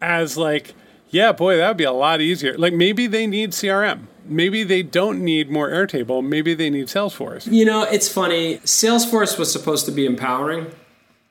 as 0.00 0.36
like 0.36 0.74
yeah, 1.10 1.32
boy, 1.32 1.56
that 1.56 1.68
would 1.68 1.76
be 1.76 1.84
a 1.84 1.92
lot 1.92 2.20
easier. 2.20 2.56
Like 2.56 2.72
maybe 2.72 3.06
they 3.06 3.26
need 3.26 3.50
CRM. 3.50 4.06
Maybe 4.24 4.62
they 4.62 4.82
don't 4.82 5.24
need 5.24 5.50
more 5.50 5.68
Airtable. 5.68 6.24
Maybe 6.24 6.54
they 6.54 6.70
need 6.70 6.86
Salesforce. 6.86 7.50
You 7.50 7.64
know, 7.64 7.82
it's 7.82 8.08
funny. 8.08 8.58
Salesforce 8.58 9.38
was 9.38 9.52
supposed 9.52 9.86
to 9.86 9.92
be 9.92 10.06
empowering. 10.06 10.72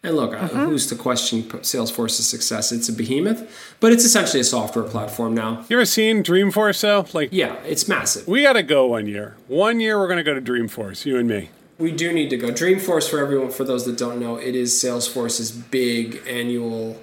And 0.02 0.16
look, 0.16 0.34
uh-huh. 0.34 0.66
who's 0.66 0.88
to 0.88 0.96
question 0.96 1.44
Salesforce's 1.44 2.28
success? 2.28 2.72
It's 2.72 2.88
a 2.88 2.94
behemoth, 2.94 3.76
but 3.82 3.92
it's 3.92 4.06
essentially 4.06 4.40
a 4.40 4.46
software 4.46 4.86
platform 4.86 5.34
now. 5.34 5.66
You 5.68 5.78
ever 5.78 5.86
seen 5.86 6.24
Dreamforce 6.24 6.82
though? 6.82 7.06
Like, 7.14 7.30
yeah, 7.34 7.56
it's 7.66 7.88
massive. 7.88 8.26
We 8.28 8.44
got 8.44 8.54
to 8.54 8.64
go 8.64 8.88
one 8.88 9.08
year. 9.08 9.36
One 9.48 9.82
year, 9.82 10.00
we're 10.00 10.08
going 10.08 10.18
to 10.18 10.24
go 10.24 10.34
to 10.34 10.42
Dreamforce, 10.42 11.06
you 11.06 11.18
and 11.18 11.28
me. 11.28 11.50
We 11.78 11.92
do 11.92 12.14
need 12.14 12.30
to 12.30 12.38
go. 12.38 12.48
Dreamforce, 12.48 13.10
for 13.10 13.20
everyone, 13.20 13.52
for 13.52 13.66
those 13.66 13.86
that 13.86 13.98
don't 13.98 14.20
know, 14.20 14.38
it 14.38 14.56
is 14.56 14.74
Salesforce's 14.74 15.52
big 15.52 16.22
annual 16.28 17.02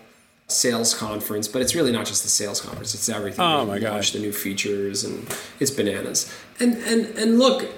sales 0.49 0.95
conference, 0.95 1.49
but 1.49 1.61
it's 1.61 1.75
really 1.75 1.93
not 1.93 2.07
just 2.07 2.23
the 2.23 2.29
sales 2.29 2.61
conference. 2.61 2.95
It's 2.95 3.09
everything. 3.09 3.45
Oh 3.45 3.67
my 3.67 3.79
gosh, 3.79 4.13
the 4.13 4.19
new 4.19 4.33
features 4.33 5.05
and 5.05 5.27
it's 5.59 5.71
bananas. 5.71 6.33
And 6.61 6.75
and 6.79 7.07
and 7.19 7.39
look, 7.39 7.69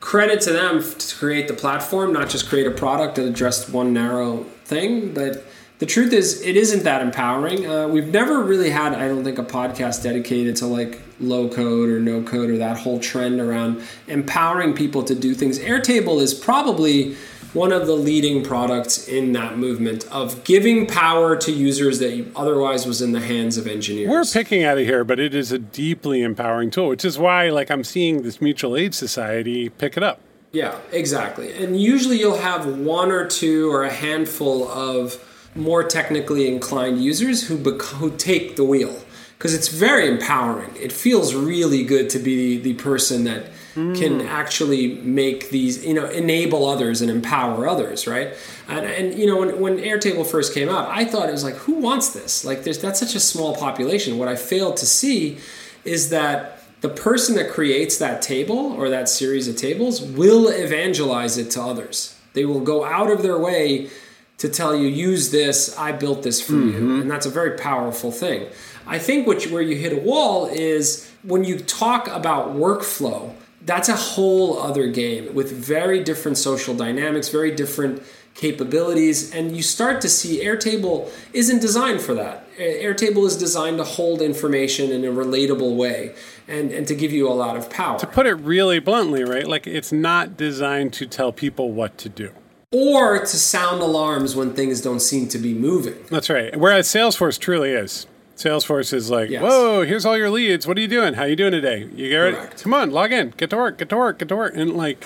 credit 0.00 0.40
to 0.42 0.52
them 0.52 0.82
to 0.82 1.16
create 1.16 1.48
the 1.48 1.54
platform, 1.54 2.12
not 2.12 2.28
just 2.28 2.48
create 2.48 2.66
a 2.66 2.70
product 2.70 3.16
that 3.16 3.26
addressed 3.26 3.70
one 3.70 3.92
narrow 3.92 4.44
thing. 4.64 5.12
But 5.12 5.44
the 5.78 5.86
truth 5.86 6.14
is, 6.14 6.40
it 6.40 6.56
isn't 6.56 6.84
that 6.84 7.02
empowering. 7.02 7.66
Uh, 7.66 7.86
we've 7.88 8.08
never 8.08 8.42
really 8.42 8.70
had, 8.70 8.94
I 8.94 9.08
don't 9.08 9.24
think, 9.24 9.38
a 9.38 9.44
podcast 9.44 10.02
dedicated 10.02 10.56
to 10.56 10.66
like 10.66 11.02
low 11.20 11.48
code 11.50 11.90
or 11.90 12.00
no 12.00 12.22
code 12.22 12.48
or 12.48 12.56
that 12.58 12.78
whole 12.78 12.98
trend 12.98 13.40
around 13.40 13.82
empowering 14.06 14.72
people 14.72 15.02
to 15.04 15.14
do 15.14 15.34
things. 15.34 15.58
Airtable 15.58 16.22
is 16.22 16.32
probably 16.32 17.16
one 17.56 17.72
of 17.72 17.86
the 17.86 17.94
leading 17.94 18.44
products 18.44 19.08
in 19.08 19.32
that 19.32 19.56
movement 19.56 20.06
of 20.12 20.44
giving 20.44 20.86
power 20.86 21.36
to 21.36 21.50
users 21.50 21.98
that 21.98 22.30
otherwise 22.36 22.86
was 22.86 23.00
in 23.00 23.12
the 23.12 23.20
hands 23.20 23.56
of 23.56 23.66
engineers. 23.66 24.08
We're 24.08 24.24
picking 24.24 24.62
out 24.62 24.76
of 24.76 24.84
here, 24.84 25.04
but 25.04 25.18
it 25.18 25.34
is 25.34 25.52
a 25.52 25.58
deeply 25.58 26.22
empowering 26.22 26.70
tool, 26.70 26.88
which 26.88 27.04
is 27.04 27.18
why 27.18 27.48
like 27.48 27.70
I'm 27.70 27.82
seeing 27.82 28.22
this 28.22 28.40
mutual 28.40 28.76
aid 28.76 28.94
society 28.94 29.70
pick 29.70 29.96
it 29.96 30.02
up. 30.02 30.20
Yeah, 30.52 30.78
exactly. 30.92 31.52
And 31.52 31.80
usually 31.80 32.18
you'll 32.18 32.38
have 32.38 32.78
one 32.78 33.10
or 33.10 33.26
two 33.26 33.70
or 33.70 33.84
a 33.84 33.92
handful 33.92 34.68
of 34.68 35.22
more 35.54 35.82
technically 35.82 36.48
inclined 36.48 37.02
users 37.02 37.48
who 37.48 37.56
bec- 37.56 37.82
who 37.82 38.10
take 38.16 38.56
the 38.56 38.64
wheel 38.64 38.94
because 39.38 39.54
it's 39.54 39.68
very 39.68 40.08
empowering. 40.08 40.70
It 40.76 40.92
feels 40.92 41.34
really 41.34 41.84
good 41.84 42.10
to 42.10 42.18
be 42.18 42.56
the, 42.56 42.72
the 42.72 42.82
person 42.82 43.24
that 43.24 43.46
mm. 43.76 43.96
can 43.96 44.22
actually 44.22 44.94
make 44.96 45.50
these, 45.50 45.84
you 45.84 45.94
know, 45.94 46.06
enable 46.06 46.66
others 46.66 47.02
and 47.02 47.10
empower 47.10 47.68
others, 47.68 48.06
right? 48.06 48.34
And, 48.68 48.84
and 48.86 49.18
you 49.18 49.26
know, 49.26 49.38
when, 49.38 49.60
when 49.60 49.78
Airtable 49.78 50.26
first 50.26 50.54
came 50.54 50.68
out, 50.68 50.88
I 50.88 51.04
thought 51.04 51.28
it 51.28 51.32
was 51.32 51.44
like, 51.44 51.54
who 51.54 51.74
wants 51.74 52.12
this? 52.12 52.44
Like, 52.44 52.64
there's 52.64 52.78
that's 52.78 52.98
such 52.98 53.14
a 53.14 53.20
small 53.20 53.54
population. 53.54 54.18
What 54.18 54.28
I 54.28 54.36
failed 54.36 54.76
to 54.78 54.86
see 54.86 55.38
is 55.84 56.08
that 56.10 56.62
the 56.80 56.88
person 56.88 57.36
that 57.36 57.50
creates 57.50 57.98
that 57.98 58.22
table 58.22 58.72
or 58.72 58.88
that 58.88 59.08
series 59.08 59.46
of 59.46 59.56
tables 59.56 60.02
will 60.02 60.48
evangelize 60.48 61.38
it 61.38 61.50
to 61.52 61.62
others. 61.62 62.18
They 62.32 62.44
will 62.44 62.60
go 62.60 62.84
out 62.84 63.10
of 63.10 63.22
their 63.22 63.38
way 63.38 63.90
to 64.38 64.48
tell 64.48 64.76
you, 64.76 64.86
use 64.86 65.30
this, 65.30 65.76
I 65.78 65.92
built 65.92 66.22
this 66.22 66.42
for 66.42 66.52
mm-hmm. 66.52 66.70
you. 66.70 67.00
And 67.00 67.10
that's 67.10 67.24
a 67.24 67.30
very 67.30 67.56
powerful 67.56 68.12
thing. 68.12 68.46
I 68.86 68.98
think 68.98 69.26
what 69.26 69.44
you, 69.44 69.52
where 69.52 69.62
you 69.62 69.76
hit 69.76 69.92
a 69.92 70.00
wall 70.00 70.46
is 70.46 71.10
when 71.22 71.42
you 71.44 71.58
talk 71.58 72.08
about 72.08 72.54
workflow, 72.54 73.32
that's 73.66 73.88
a 73.88 73.96
whole 73.96 74.58
other 74.58 74.86
game 74.88 75.34
with 75.34 75.52
very 75.52 76.02
different 76.02 76.38
social 76.38 76.74
dynamics, 76.74 77.28
very 77.28 77.50
different 77.50 78.02
capabilities, 78.34 79.34
and 79.34 79.56
you 79.56 79.62
start 79.62 80.00
to 80.02 80.08
see 80.08 80.44
Airtable 80.44 81.10
isn't 81.32 81.60
designed 81.60 82.00
for 82.00 82.14
that. 82.14 82.44
Airtable 82.58 83.26
is 83.26 83.36
designed 83.36 83.78
to 83.78 83.84
hold 83.84 84.22
information 84.22 84.90
in 84.90 85.04
a 85.04 85.08
relatable 85.08 85.74
way 85.76 86.14
and, 86.46 86.70
and 86.70 86.86
to 86.86 86.94
give 86.94 87.12
you 87.12 87.28
a 87.28 87.32
lot 87.32 87.56
of 87.56 87.68
power. 87.68 87.98
To 87.98 88.06
put 88.06 88.26
it 88.26 88.34
really 88.34 88.78
bluntly, 88.78 89.24
right? 89.24 89.46
Like 89.46 89.66
it's 89.66 89.90
not 89.92 90.36
designed 90.36 90.92
to 90.94 91.06
tell 91.06 91.32
people 91.32 91.72
what 91.72 91.98
to 91.98 92.08
do. 92.08 92.30
or 92.72 93.18
to 93.20 93.26
sound 93.26 93.80
alarms 93.80 94.36
when 94.36 94.52
things 94.52 94.80
don't 94.80 95.00
seem 95.00 95.28
to 95.28 95.38
be 95.38 95.54
moving. 95.54 95.96
That's 96.10 96.28
right. 96.28 96.54
Whereas 96.56 96.86
Salesforce 96.88 97.38
truly 97.38 97.72
is. 97.72 98.06
Salesforce 98.36 98.92
is 98.92 99.10
like, 99.10 99.30
Yes. 99.30 99.42
whoa, 99.42 99.82
here's 99.82 100.04
all 100.04 100.16
your 100.16 100.30
leads. 100.30 100.66
What 100.66 100.76
are 100.76 100.80
you 100.80 100.88
doing? 100.88 101.14
How 101.14 101.22
are 101.22 101.28
you 101.28 101.36
doing 101.36 101.52
today? 101.52 101.88
You 101.94 102.10
get 102.10 102.16
ready? 102.18 102.36
Correct. 102.36 102.62
Come 102.62 102.74
on, 102.74 102.90
log 102.90 103.12
in. 103.12 103.30
Get 103.36 103.50
to 103.50 103.56
work. 103.56 103.78
Get 103.78 103.88
to 103.88 103.96
work. 103.96 104.18
Get 104.18 104.28
to 104.28 104.36
work. 104.36 104.54
And 104.54 104.76
like, 104.76 105.04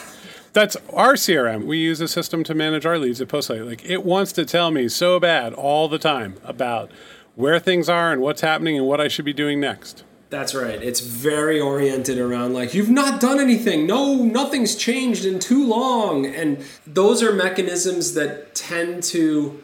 that's 0.52 0.76
our 0.92 1.14
CRM. 1.14 1.64
We 1.64 1.78
use 1.78 2.00
a 2.00 2.08
system 2.08 2.42
to 2.44 2.54
manage 2.54 2.84
our 2.84 2.98
leads 2.98 3.20
at 3.20 3.28
Postlight. 3.28 3.64
Like, 3.66 3.84
it 3.84 4.04
wants 4.04 4.32
to 4.32 4.44
tell 4.44 4.72
me 4.72 4.88
so 4.88 5.20
bad 5.20 5.52
all 5.54 5.88
the 5.88 5.98
time 5.98 6.34
about 6.44 6.90
where 7.36 7.60
things 7.60 7.88
are 7.88 8.12
and 8.12 8.20
what's 8.20 8.40
happening 8.40 8.76
and 8.76 8.86
what 8.86 9.00
I 9.00 9.06
should 9.06 9.24
be 9.24 9.32
doing 9.32 9.60
next. 9.60 10.02
That's 10.28 10.54
right. 10.54 10.80
It's 10.82 11.00
very 11.00 11.60
oriented 11.60 12.18
around 12.18 12.52
like 12.54 12.72
you've 12.72 12.90
not 12.90 13.20
done 13.20 13.40
anything. 13.40 13.86
No, 13.86 14.14
nothing's 14.14 14.76
changed 14.76 15.24
in 15.24 15.38
too 15.40 15.66
long. 15.66 16.24
And 16.26 16.64
those 16.86 17.20
are 17.22 17.32
mechanisms 17.32 18.14
that 18.14 18.54
tend 18.54 19.02
to 19.04 19.60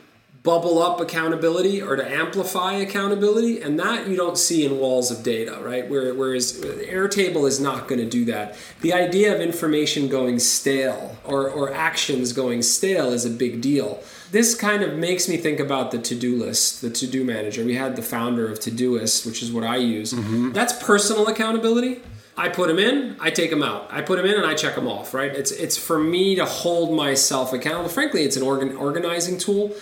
bubble 0.47 0.81
up 0.81 1.01
accountability 1.01 1.83
or 1.83 1.97
to 1.97 2.09
amplify 2.09 2.75
accountability 2.75 3.61
and 3.61 3.79
that 3.79 4.07
you 4.07 4.17
don't 4.17 4.39
see 4.39 4.65
in 4.65 4.79
walls 4.79 5.11
of 5.11 5.23
data 5.25 5.59
right? 5.61 5.91
Where, 5.91 6.15
whereas 6.15 6.61
airtable 6.61 7.47
is 7.49 7.59
not 7.59 7.89
going 7.89 7.99
to 7.99 8.09
do 8.09 8.25
that. 8.27 8.57
The 8.81 8.93
idea 8.93 9.35
of 9.35 9.41
information 9.41 10.09
going 10.09 10.39
stale 10.39 11.19
or, 11.25 11.51
or 11.51 11.75
actions 11.75 12.33
going 12.33 12.63
stale 12.63 13.13
is 13.13 13.25
a 13.25 13.31
big 13.31 13.61
deal. 13.61 14.03
This 14.31 14.55
kind 14.55 14.83
of 14.83 14.97
makes 14.97 15.29
me 15.29 15.37
think 15.37 15.59
about 15.59 15.91
the 15.91 15.99
to-do 15.99 16.37
list 16.37 16.81
the 16.81 16.91
to-do 16.91 17.25
manager. 17.25 17.65
We 17.65 17.75
had 17.75 17.97
the 17.97 18.03
founder 18.03 18.51
of 18.51 18.61
todoist 18.61 19.27
which 19.27 19.43
is 19.43 19.53
what 19.53 19.65
i 19.65 19.77
use. 19.77 20.13
Mm-hmm. 20.13 20.53
That's 20.53 20.73
personal 20.85 21.27
accountability. 21.27 22.01
I 22.39 22.51
put 22.51 22.69
them 22.69 22.79
in, 22.79 23.17
I 23.19 23.31
take 23.31 23.49
them 23.51 23.63
out. 23.63 23.89
I 23.91 24.03
put 24.03 24.19
them 24.19 24.27
in 24.27 24.35
and 24.35 24.47
I 24.47 24.55
check 24.55 24.75
them 24.75 24.87
off, 24.87 25.15
right? 25.15 25.35
It's 25.35 25.51
it's 25.51 25.77
for 25.77 25.99
me 25.99 26.35
to 26.37 26.45
hold 26.45 26.95
myself 26.95 27.53
accountable. 27.53 27.89
Frankly, 27.89 28.23
it's 28.25 28.37
an 28.37 28.43
organ, 28.43 28.77
organizing 28.77 29.39
tool, 29.39 29.75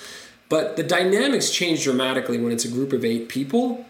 but 0.54 0.76
the 0.76 0.84
dynamics 0.84 1.50
change 1.50 1.82
dramatically 1.82 2.38
when 2.38 2.52
it's 2.52 2.64
a 2.64 2.68
group 2.68 2.92
of 2.92 3.04
8 3.04 3.28
people 3.28 3.84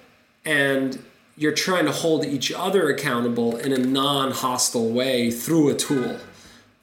and 0.46 0.98
you're 1.36 1.52
trying 1.52 1.84
to 1.84 1.92
hold 1.92 2.24
each 2.24 2.50
other 2.50 2.88
accountable 2.88 3.54
in 3.58 3.70
a 3.70 3.76
non-hostile 3.76 4.88
way 4.88 5.30
through 5.30 5.68
a 5.68 5.74
tool. 5.74 6.16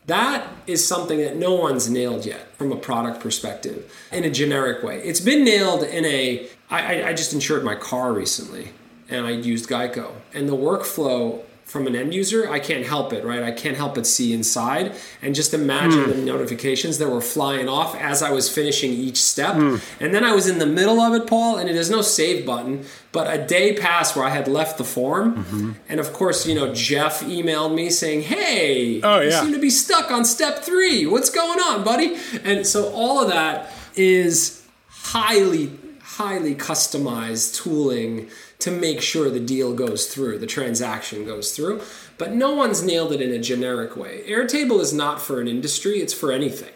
That 0.05 0.47
is 0.67 0.87
something 0.87 1.17
that 1.17 1.35
no 1.35 1.55
one's 1.55 1.89
nailed 1.89 2.27
yet 2.27 2.55
from 2.57 2.71
a 2.71 2.75
product 2.75 3.21
perspective 3.21 3.91
in 4.11 4.23
a 4.23 4.29
generic 4.29 4.83
way. 4.83 5.01
It's 5.01 5.19
been 5.19 5.43
nailed 5.43 5.81
in 5.81 6.05
a. 6.05 6.47
I- 6.69 7.03
I 7.09 7.13
just 7.13 7.33
insured 7.33 7.63
my 7.63 7.73
car 7.73 8.13
recently 8.13 8.73
and 9.09 9.25
I 9.25 9.31
used 9.31 9.67
Geico. 9.67 10.11
And 10.31 10.47
the 10.47 10.55
workflow 10.55 11.41
from 11.63 11.87
an 11.87 11.95
end 11.95 12.13
user, 12.13 12.49
I 12.49 12.59
can't 12.59 12.85
help 12.85 13.13
it, 13.13 13.23
right? 13.23 13.43
I 13.43 13.51
can't 13.51 13.77
help 13.77 13.95
but 13.95 14.05
see 14.05 14.33
inside 14.33 14.93
and 15.21 15.33
just 15.33 15.53
imagine 15.53 16.03
hmm. 16.03 16.09
the 16.09 16.17
notifications 16.17 16.97
that 16.97 17.09
were 17.09 17.21
flying 17.21 17.69
off 17.69 17.95
as 17.95 18.21
I 18.21 18.31
was 18.31 18.53
finishing 18.53 18.91
each 18.91 19.21
step. 19.21 19.55
Hmm. 19.55 19.77
And 19.99 20.13
then 20.13 20.25
I 20.25 20.35
was 20.35 20.47
in 20.47 20.59
the 20.59 20.65
middle 20.65 20.99
of 20.99 21.13
it, 21.13 21.27
Paul, 21.27 21.57
and 21.57 21.69
there's 21.69 21.89
no 21.89 22.01
save 22.01 22.45
button, 22.45 22.85
but 23.13 23.33
a 23.33 23.45
day 23.45 23.77
passed 23.77 24.15
where 24.17 24.25
I 24.25 24.31
had 24.31 24.49
left 24.49 24.77
the 24.77 24.83
form. 24.83 25.43
Mm-hmm. 25.43 25.71
And 25.87 25.99
of 25.99 26.11
course, 26.11 26.45
you 26.45 26.55
know, 26.55 26.73
Jeff 26.73 27.21
emailed 27.21 27.73
me 27.73 27.89
saying, 27.89 28.23
Hey, 28.23 29.01
Oh, 29.01 29.21
you 29.21 29.31
seem 29.31 29.53
to 29.53 29.59
be 29.59 29.69
stuck 29.69 30.11
on 30.11 30.25
step 30.25 30.59
three. 30.59 31.05
What's 31.05 31.29
going 31.29 31.59
on, 31.59 31.83
buddy? 31.83 32.17
And 32.43 32.67
so 32.67 32.91
all 32.91 33.21
of 33.21 33.29
that 33.29 33.71
is 33.95 34.65
highly, 34.89 35.71
highly 36.01 36.55
customized 36.55 37.55
tooling 37.61 38.29
to 38.61 38.71
make 38.71 39.01
sure 39.01 39.29
the 39.29 39.39
deal 39.39 39.73
goes 39.73 40.07
through, 40.07 40.39
the 40.39 40.47
transaction 40.47 41.25
goes 41.25 41.55
through. 41.55 41.81
But 42.17 42.33
no 42.33 42.53
one's 42.53 42.83
nailed 42.83 43.11
it 43.11 43.21
in 43.21 43.31
a 43.31 43.39
generic 43.39 43.97
way. 43.97 44.23
Airtable 44.27 44.79
is 44.79 44.93
not 44.93 45.21
for 45.21 45.41
an 45.41 45.47
industry, 45.47 45.99
it's 45.99 46.13
for 46.13 46.31
anything. 46.31 46.73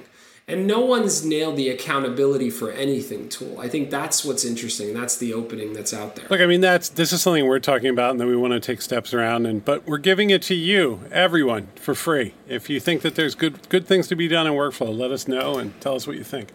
And 0.48 0.68
no 0.68 0.80
one's 0.82 1.26
nailed 1.26 1.58
the 1.58 1.70
accountability 1.70 2.52
for 2.52 2.72
anything 2.72 3.30
tool. 3.30 3.60
I 3.60 3.68
think 3.68 3.90
that's 3.90 4.24
what's 4.24 4.46
interesting. 4.46 4.94
That's 4.94 5.18
the 5.18 5.34
opening 5.34 5.74
that's 5.74 5.92
out 5.92 6.16
there. 6.16 6.28
Look, 6.30 6.40
I 6.40 6.46
mean, 6.46 6.62
that's 6.62 6.90
this 6.90 7.12
is 7.12 7.24
something 7.24 7.48
we're 7.48 7.58
talking 7.58 7.90
about, 7.90 8.12
and 8.12 8.20
then 8.20 8.28
we 8.28 8.36
want 8.36 8.54
to 8.54 8.60
take 8.60 8.84
steps 8.84 9.12
around, 9.12 9.48
and 9.48 9.66
but 9.66 9.88
we're 9.88 9.98
giving 9.98 10.30
it 10.30 10.44
to 10.44 10.54
you, 10.54 11.02
everyone, 11.12 11.70
for 11.76 11.96
free. 11.96 12.36
If 12.48 12.70
you 12.70 12.80
think 12.80 13.02
that 13.02 13.16
there's 13.16 13.34
good 13.34 13.68
good 13.70 13.88
things 13.88 14.08
to 14.10 14.16
be 14.16 14.28
done 14.28 14.46
in 14.46 14.54
workflow, 14.54 14.96
let 14.96 15.10
us 15.10 15.28
know 15.28 15.58
and 15.58 15.80
tell 15.82 15.96
us 15.96 16.06
what 16.06 16.16
you 16.16 16.24
think. 16.24 16.50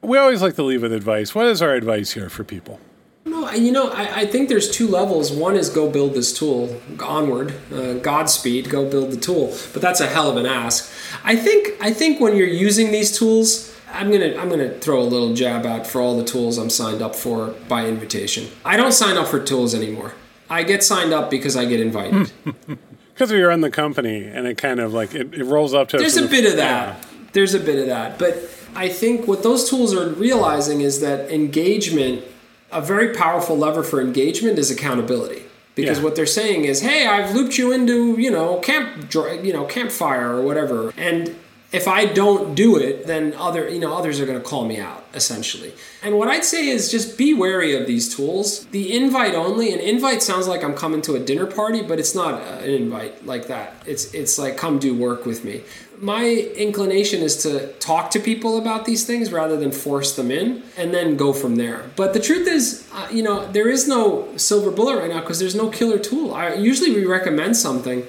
We 0.00 0.16
always 0.16 0.40
like 0.40 0.54
to 0.54 0.62
leave 0.62 0.82
with 0.82 0.92
advice. 0.92 1.34
What 1.34 1.46
is 1.46 1.60
our 1.60 1.74
advice 1.74 2.12
here 2.12 2.28
for 2.28 2.44
people? 2.44 2.78
No, 3.26 3.50
you 3.52 3.72
know, 3.72 3.88
I, 3.90 4.20
I 4.20 4.26
think 4.26 4.48
there's 4.50 4.70
two 4.70 4.86
levels. 4.86 5.32
One 5.32 5.56
is 5.56 5.70
go 5.70 5.88
build 5.90 6.12
this 6.14 6.32
tool, 6.36 6.80
onward, 7.02 7.54
uh, 7.72 7.94
Godspeed, 7.94 8.68
go 8.68 8.88
build 8.88 9.12
the 9.12 9.16
tool. 9.16 9.56
But 9.72 9.80
that's 9.80 10.00
a 10.00 10.06
hell 10.06 10.30
of 10.30 10.36
an 10.36 10.44
ask. 10.46 10.92
I 11.24 11.34
think 11.36 11.70
I 11.80 11.92
think 11.92 12.20
when 12.20 12.36
you're 12.36 12.46
using 12.46 12.92
these 12.92 13.16
tools, 13.16 13.74
I'm 13.92 14.10
gonna 14.10 14.36
I'm 14.36 14.48
gonna 14.50 14.70
throw 14.78 15.00
a 15.00 15.04
little 15.04 15.32
jab 15.34 15.64
out 15.64 15.86
for 15.86 16.00
all 16.02 16.16
the 16.18 16.24
tools 16.24 16.58
I'm 16.58 16.68
signed 16.70 17.00
up 17.00 17.14
for 17.16 17.54
by 17.68 17.86
invitation. 17.86 18.48
I 18.64 18.76
don't 18.76 18.92
sign 18.92 19.16
up 19.16 19.28
for 19.28 19.42
tools 19.42 19.74
anymore. 19.74 20.12
I 20.50 20.62
get 20.62 20.84
signed 20.84 21.14
up 21.14 21.30
because 21.30 21.56
I 21.56 21.64
get 21.64 21.80
invited. 21.80 22.30
Because 23.14 23.30
we 23.30 23.40
run 23.42 23.60
the 23.60 23.70
company, 23.70 24.24
and 24.24 24.44
it 24.44 24.58
kind 24.58 24.80
of 24.80 24.92
like 24.92 25.14
it, 25.14 25.32
it 25.34 25.44
rolls 25.44 25.72
up 25.72 25.88
to 25.90 25.98
There's 25.98 26.16
a 26.16 26.26
bit 26.26 26.44
of 26.46 26.58
Yeah. 26.58 26.96
that. 26.96 27.06
There's 27.32 27.54
a 27.54 27.60
bit 27.60 27.78
of 27.78 27.86
that. 27.86 28.18
But 28.18 28.34
I 28.74 28.88
think 28.88 29.28
what 29.28 29.44
those 29.44 29.70
tools 29.70 29.94
are 29.94 30.08
realizing 30.08 30.80
is 30.80 31.00
that 31.00 31.30
engagement, 31.30 32.24
a 32.72 32.80
very 32.80 33.14
powerful 33.14 33.56
lever 33.56 33.82
for 33.82 34.00
engagement 34.00 34.58
is 34.58 34.70
accountability. 34.70 35.42
Because 35.74 35.98
Yeah. 35.98 36.04
what 36.04 36.14
they're 36.14 36.24
saying 36.26 36.64
is, 36.66 36.82
hey, 36.82 37.04
I've 37.06 37.34
looped 37.34 37.58
you 37.58 37.72
into, 37.72 38.14
you 38.16 38.30
know, 38.30 38.56
camp, 38.56 39.12
you 39.42 39.52
know, 39.52 39.64
campfire 39.64 40.36
or 40.36 40.42
whatever. 40.42 40.92
And 40.96 41.34
if 41.74 41.88
I 41.88 42.04
don't 42.04 42.54
do 42.54 42.76
it, 42.76 43.06
then 43.06 43.34
other, 43.34 43.68
you 43.68 43.80
know, 43.80 43.96
others 43.96 44.20
are 44.20 44.26
going 44.26 44.38
to 44.40 44.48
call 44.48 44.64
me 44.64 44.78
out 44.78 45.04
essentially. 45.12 45.72
And 46.04 46.16
what 46.16 46.28
I'd 46.28 46.44
say 46.44 46.68
is 46.68 46.90
just 46.90 47.18
be 47.18 47.34
wary 47.34 47.74
of 47.74 47.86
these 47.86 48.14
tools. 48.14 48.66
The 48.66 48.96
invite 48.96 49.34
only, 49.34 49.72
an 49.72 49.80
invite 49.80 50.22
sounds 50.22 50.46
like 50.46 50.62
I'm 50.62 50.74
coming 50.74 51.02
to 51.02 51.16
a 51.16 51.20
dinner 51.20 51.46
party, 51.46 51.82
but 51.82 51.98
it's 51.98 52.14
not 52.14 52.40
an 52.42 52.70
invite 52.70 53.26
like 53.26 53.48
that. 53.48 53.74
It's 53.86 54.14
it's 54.14 54.38
like 54.38 54.56
come 54.56 54.78
do 54.78 54.96
work 54.96 55.26
with 55.26 55.44
me. 55.44 55.62
My 55.98 56.24
inclination 56.56 57.22
is 57.22 57.36
to 57.42 57.72
talk 57.74 58.10
to 58.12 58.20
people 58.20 58.58
about 58.58 58.84
these 58.84 59.04
things 59.06 59.32
rather 59.32 59.56
than 59.56 59.72
force 59.72 60.14
them 60.16 60.30
in 60.30 60.62
and 60.76 60.92
then 60.92 61.16
go 61.16 61.32
from 61.32 61.56
there. 61.56 61.90
But 61.96 62.12
the 62.12 62.20
truth 62.20 62.46
is, 62.46 62.88
uh, 62.92 63.08
you 63.12 63.22
know, 63.22 63.50
there 63.50 63.68
is 63.68 63.88
no 63.88 64.36
silver 64.36 64.70
bullet 64.70 64.98
right 64.98 65.10
now 65.10 65.20
because 65.20 65.38
there's 65.40 65.54
no 65.54 65.70
killer 65.70 65.98
tool. 65.98 66.34
I 66.34 66.54
usually 66.54 66.92
we 66.92 67.04
recommend 67.04 67.56
something 67.56 68.04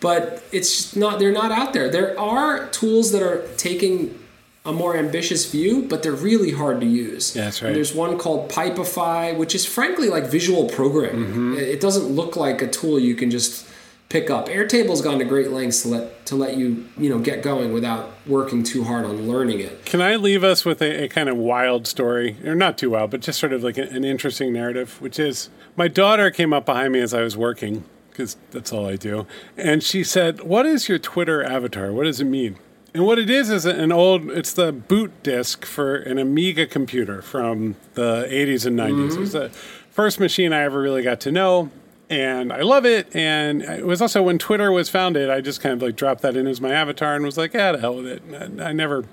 but 0.00 0.42
it's 0.52 0.94
not 0.96 1.18
they're 1.18 1.32
not 1.32 1.52
out 1.52 1.72
there. 1.72 1.88
There 1.90 2.18
are 2.18 2.66
tools 2.68 3.12
that 3.12 3.22
are 3.22 3.46
taking 3.56 4.18
a 4.66 4.72
more 4.72 4.96
ambitious 4.96 5.50
view 5.50 5.82
but 5.82 6.02
they're 6.02 6.12
really 6.12 6.52
hard 6.52 6.80
to 6.80 6.86
use. 6.86 7.34
Yeah, 7.36 7.44
that's 7.44 7.62
right. 7.62 7.68
And 7.68 7.76
there's 7.76 7.94
one 7.94 8.18
called 8.18 8.50
Pipefy 8.50 9.36
which 9.36 9.54
is 9.54 9.64
frankly 9.66 10.08
like 10.08 10.26
visual 10.26 10.68
programming. 10.68 11.24
Mm-hmm. 11.26 11.54
it 11.54 11.80
doesn't 11.80 12.06
look 12.06 12.36
like 12.36 12.62
a 12.62 12.68
tool 12.68 12.98
you 12.98 13.14
can 13.14 13.30
just 13.30 13.66
pick 14.14 14.30
up. 14.30 14.48
Airtable's 14.48 15.02
gone 15.02 15.18
to 15.18 15.24
great 15.24 15.50
lengths 15.50 15.82
to 15.82 15.88
let 15.88 16.26
to 16.26 16.36
let 16.36 16.56
you 16.56 16.86
you 16.96 17.08
know 17.08 17.18
get 17.18 17.42
going 17.42 17.72
without 17.72 18.12
working 18.26 18.62
too 18.62 18.84
hard 18.84 19.04
on 19.04 19.28
learning 19.28 19.60
it. 19.60 19.84
Can 19.84 20.00
I 20.00 20.16
leave 20.16 20.44
us 20.44 20.64
with 20.64 20.80
a, 20.80 21.04
a 21.04 21.08
kind 21.08 21.28
of 21.28 21.36
wild 21.36 21.86
story, 21.86 22.36
or 22.44 22.54
not 22.54 22.78
too 22.78 22.90
wild, 22.90 23.10
but 23.10 23.20
just 23.20 23.40
sort 23.40 23.52
of 23.52 23.64
like 23.64 23.76
an, 23.76 23.88
an 23.88 24.04
interesting 24.04 24.52
narrative, 24.52 25.00
which 25.00 25.18
is 25.18 25.50
my 25.76 25.88
daughter 25.88 26.30
came 26.30 26.52
up 26.52 26.64
behind 26.64 26.92
me 26.92 27.00
as 27.00 27.12
I 27.12 27.22
was 27.22 27.36
working 27.36 27.84
because 28.14 28.36
that's 28.52 28.72
all 28.72 28.86
I 28.86 28.96
do, 28.96 29.26
and 29.58 29.82
she 29.82 30.02
said, 30.02 30.40
"What 30.42 30.64
is 30.64 30.88
your 30.88 30.98
Twitter 30.98 31.44
avatar? 31.44 31.92
What 31.92 32.04
does 32.04 32.20
it 32.20 32.24
mean?" 32.24 32.56
And 32.94 33.04
what 33.04 33.18
it 33.18 33.28
is 33.28 33.50
is 33.50 33.66
an 33.66 33.90
old, 33.90 34.30
it's 34.30 34.52
the 34.52 34.70
boot 34.70 35.24
disk 35.24 35.64
for 35.64 35.96
an 35.96 36.16
Amiga 36.16 36.64
computer 36.64 37.22
from 37.22 37.74
the 37.94 38.24
80s 38.30 38.66
and 38.66 38.78
90s. 38.78 39.16
It 39.16 39.18
was 39.18 39.34
mm-hmm. 39.34 39.38
the 39.38 39.48
first 39.90 40.20
machine 40.20 40.52
I 40.52 40.60
ever 40.62 40.80
really 40.80 41.02
got 41.02 41.18
to 41.22 41.32
know. 41.32 41.70
And 42.08 42.52
I 42.52 42.60
love 42.60 42.86
it. 42.86 43.08
And 43.16 43.62
it 43.62 43.84
was 43.84 44.00
also 44.00 44.22
when 44.22 44.38
Twitter 44.38 44.70
was 44.70 44.88
founded, 44.88 45.28
I 45.28 45.40
just 45.40 45.60
kind 45.60 45.72
of 45.72 45.82
like 45.82 45.96
dropped 45.96 46.22
that 46.22 46.36
in 46.36 46.46
as 46.46 46.60
my 46.60 46.70
avatar 46.72 47.16
and 47.16 47.24
was 47.24 47.36
like, 47.36 47.52
yeah, 47.52 47.72
to 47.72 47.80
hell 47.80 47.96
with 47.96 48.06
it. 48.06 48.22
I 48.60 48.72
never 48.72 49.04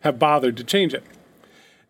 have 0.00 0.18
bothered 0.18 0.56
to 0.56 0.64
change 0.64 0.94
it. 0.94 1.04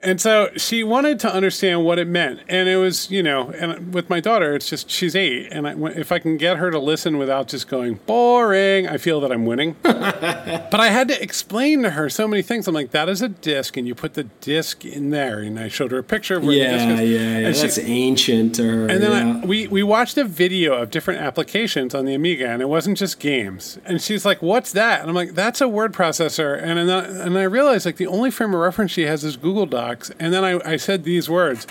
And 0.03 0.21
so 0.21 0.51
she 0.57 0.85
wanted 0.85 1.19
to 1.21 1.33
understand 1.35 1.85
what 1.85 1.99
it 1.99 2.07
meant. 2.07 2.41
And 2.49 2.69
it 2.69 2.77
was, 2.77 3.11
you 3.11 3.23
know, 3.23 3.49
and 3.51 3.95
with 3.95 4.11
my 4.11 4.21
daughter, 4.21 4.55
it's 4.55 4.69
just, 4.69 4.91
she's 4.91 5.17
eight. 5.17 5.49
And 5.51 5.67
I, 5.67 5.75
if 5.97 6.13
I 6.13 6.19
can 6.19 6.37
get 6.37 6.59
her 6.59 6.71
to 6.71 6.79
listen 6.79 7.17
without 7.19 7.49
just 7.49 7.67
going, 7.67 7.95
boring, 8.07 8.87
I 8.87 8.99
feel 8.99 9.21
that 9.23 9.33
I'm 9.33 9.47
winning. 9.47 9.75
but 9.83 10.75
I 10.75 10.91
had 10.91 11.09
to 11.09 11.21
explain 11.21 11.83
to 11.83 11.91
her 11.91 12.09
so 12.11 12.29
many 12.29 12.43
things. 12.43 12.69
I'm 12.69 12.75
like, 12.75 12.91
that 12.91 13.09
is 13.09 13.23
a 13.23 13.29
disc, 13.31 13.77
and 13.79 13.89
you 13.89 13.95
put 13.95 14.15
the 14.15 14.25
disc 14.25 14.85
in 14.85 15.11
there. 15.11 15.39
And 15.41 15.59
I 15.59 15.69
showed 15.69 15.91
her 15.93 15.99
a 15.99 16.05
picture 16.05 16.37
of 16.37 16.45
where 16.45 16.53
the 16.53 16.77
disc 16.77 16.85
is. 17.03 17.11
And 17.47 17.57
she- 17.57 17.63
that's 17.63 17.79
ancient 17.79 18.61
or 18.61 18.87
and 18.89 19.03
then 19.03 19.43
I, 19.43 19.47
we, 19.47 19.67
we 19.67 19.83
watched 19.83 20.19
a 20.19 20.25
video 20.25 20.75
of 20.75 20.91
different 20.91 21.21
applications 21.21 21.95
on 21.95 22.05
the 22.05 22.15
Amiga, 22.15 22.49
and 22.49 22.61
it 22.61 22.69
wasn't 22.69 22.99
just 22.99 23.19
games. 23.19 23.79
And 23.85 24.01
she's 24.01 24.25
like, 24.27 24.43
"What's 24.43 24.73
that?" 24.73 25.01
And 25.01 25.09
I'm 25.09 25.15
like, 25.17 25.33
"That's 25.35 25.61
a 25.61 25.69
word 25.69 25.93
processor." 25.95 26.63
And 26.63 26.89
then 26.89 27.05
and 27.05 27.39
I 27.39 27.45
realized 27.45 27.87
like 27.87 27.97
the 27.97 28.07
only 28.07 28.31
frame 28.31 28.55
of 28.55 28.61
reference 28.61 28.93
she 28.93 29.03
has 29.03 29.25
is 29.25 29.37
Google 29.37 29.67
Docs. 29.67 29.86
And 30.19 30.33
then 30.33 30.45
I, 30.45 30.61
I 30.73 30.77
said 30.77 31.05
these 31.05 31.29
words: 31.29 31.67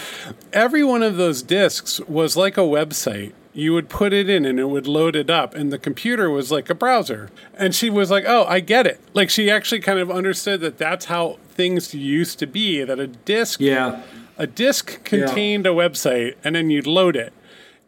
Every 0.53 0.83
one 0.83 1.03
of 1.03 1.17
those 1.17 1.41
discs 1.41 1.99
was 2.01 2.35
like 2.37 2.57
a 2.57 2.61
website. 2.61 3.33
You 3.53 3.73
would 3.73 3.87
put 3.87 4.11
it 4.11 4.29
in 4.29 4.43
and 4.43 4.59
it 4.59 4.65
would 4.65 4.85
load 4.85 5.15
it 5.15 5.29
up 5.29 5.55
and 5.55 5.71
the 5.71 5.77
computer 5.79 6.29
was 6.29 6.51
like 6.51 6.69
a 6.69 6.75
browser. 6.75 7.29
And 7.53 7.73
she 7.73 7.89
was 7.89 8.11
like 8.11 8.25
oh 8.27 8.43
i 8.49 8.59
get 8.59 8.85
it. 8.85 8.99
Like 9.13 9.29
she 9.29 9.49
actually 9.49 9.79
kind 9.79 9.97
of 9.97 10.11
understood 10.11 10.59
that 10.59 10.77
that's 10.77 11.05
how 11.05 11.37
things 11.51 11.93
used 11.93 12.37
to 12.39 12.47
be 12.47 12.83
that 12.83 12.99
a 12.99 13.07
disk 13.07 13.61
Yeah. 13.61 14.01
a 14.37 14.45
disk 14.45 15.01
contained 15.05 15.65
a 15.65 15.69
website 15.69 16.35
and 16.43 16.53
then 16.55 16.69
you'd 16.69 16.85
load 16.85 17.15
it. 17.15 17.31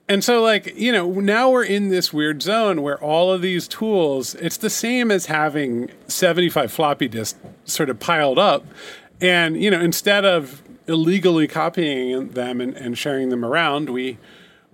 And 0.08 0.24
so 0.24 0.42
like 0.42 0.74
you 0.78 0.94
know 0.94 1.12
now 1.20 1.50
we're 1.50 1.66
in 1.66 1.90
this 1.90 2.14
weird 2.14 2.42
zone 2.42 2.82
where 2.82 2.98
all 3.04 3.34
of 3.34 3.42
these 3.42 3.68
tools 3.68 4.36
it's 4.36 4.56
the 4.56 4.70
same 4.70 5.12
as 5.12 5.26
having 5.26 5.90
75 6.08 6.72
floppy 6.72 7.10
disks 7.10 7.38
sort 7.66 7.90
of 7.90 8.00
piled 8.00 8.40
up 8.40 8.66
and 9.22 9.62
you 9.62 9.72
know 9.72 9.80
instead 9.80 10.26
of 10.26 10.62
illegally 10.88 11.48
copying 11.48 12.30
them 12.30 12.62
and, 12.62 12.76
and 12.76 12.98
sharing 12.98 13.30
them 13.30 13.44
around 13.44 13.90
we 13.90 14.18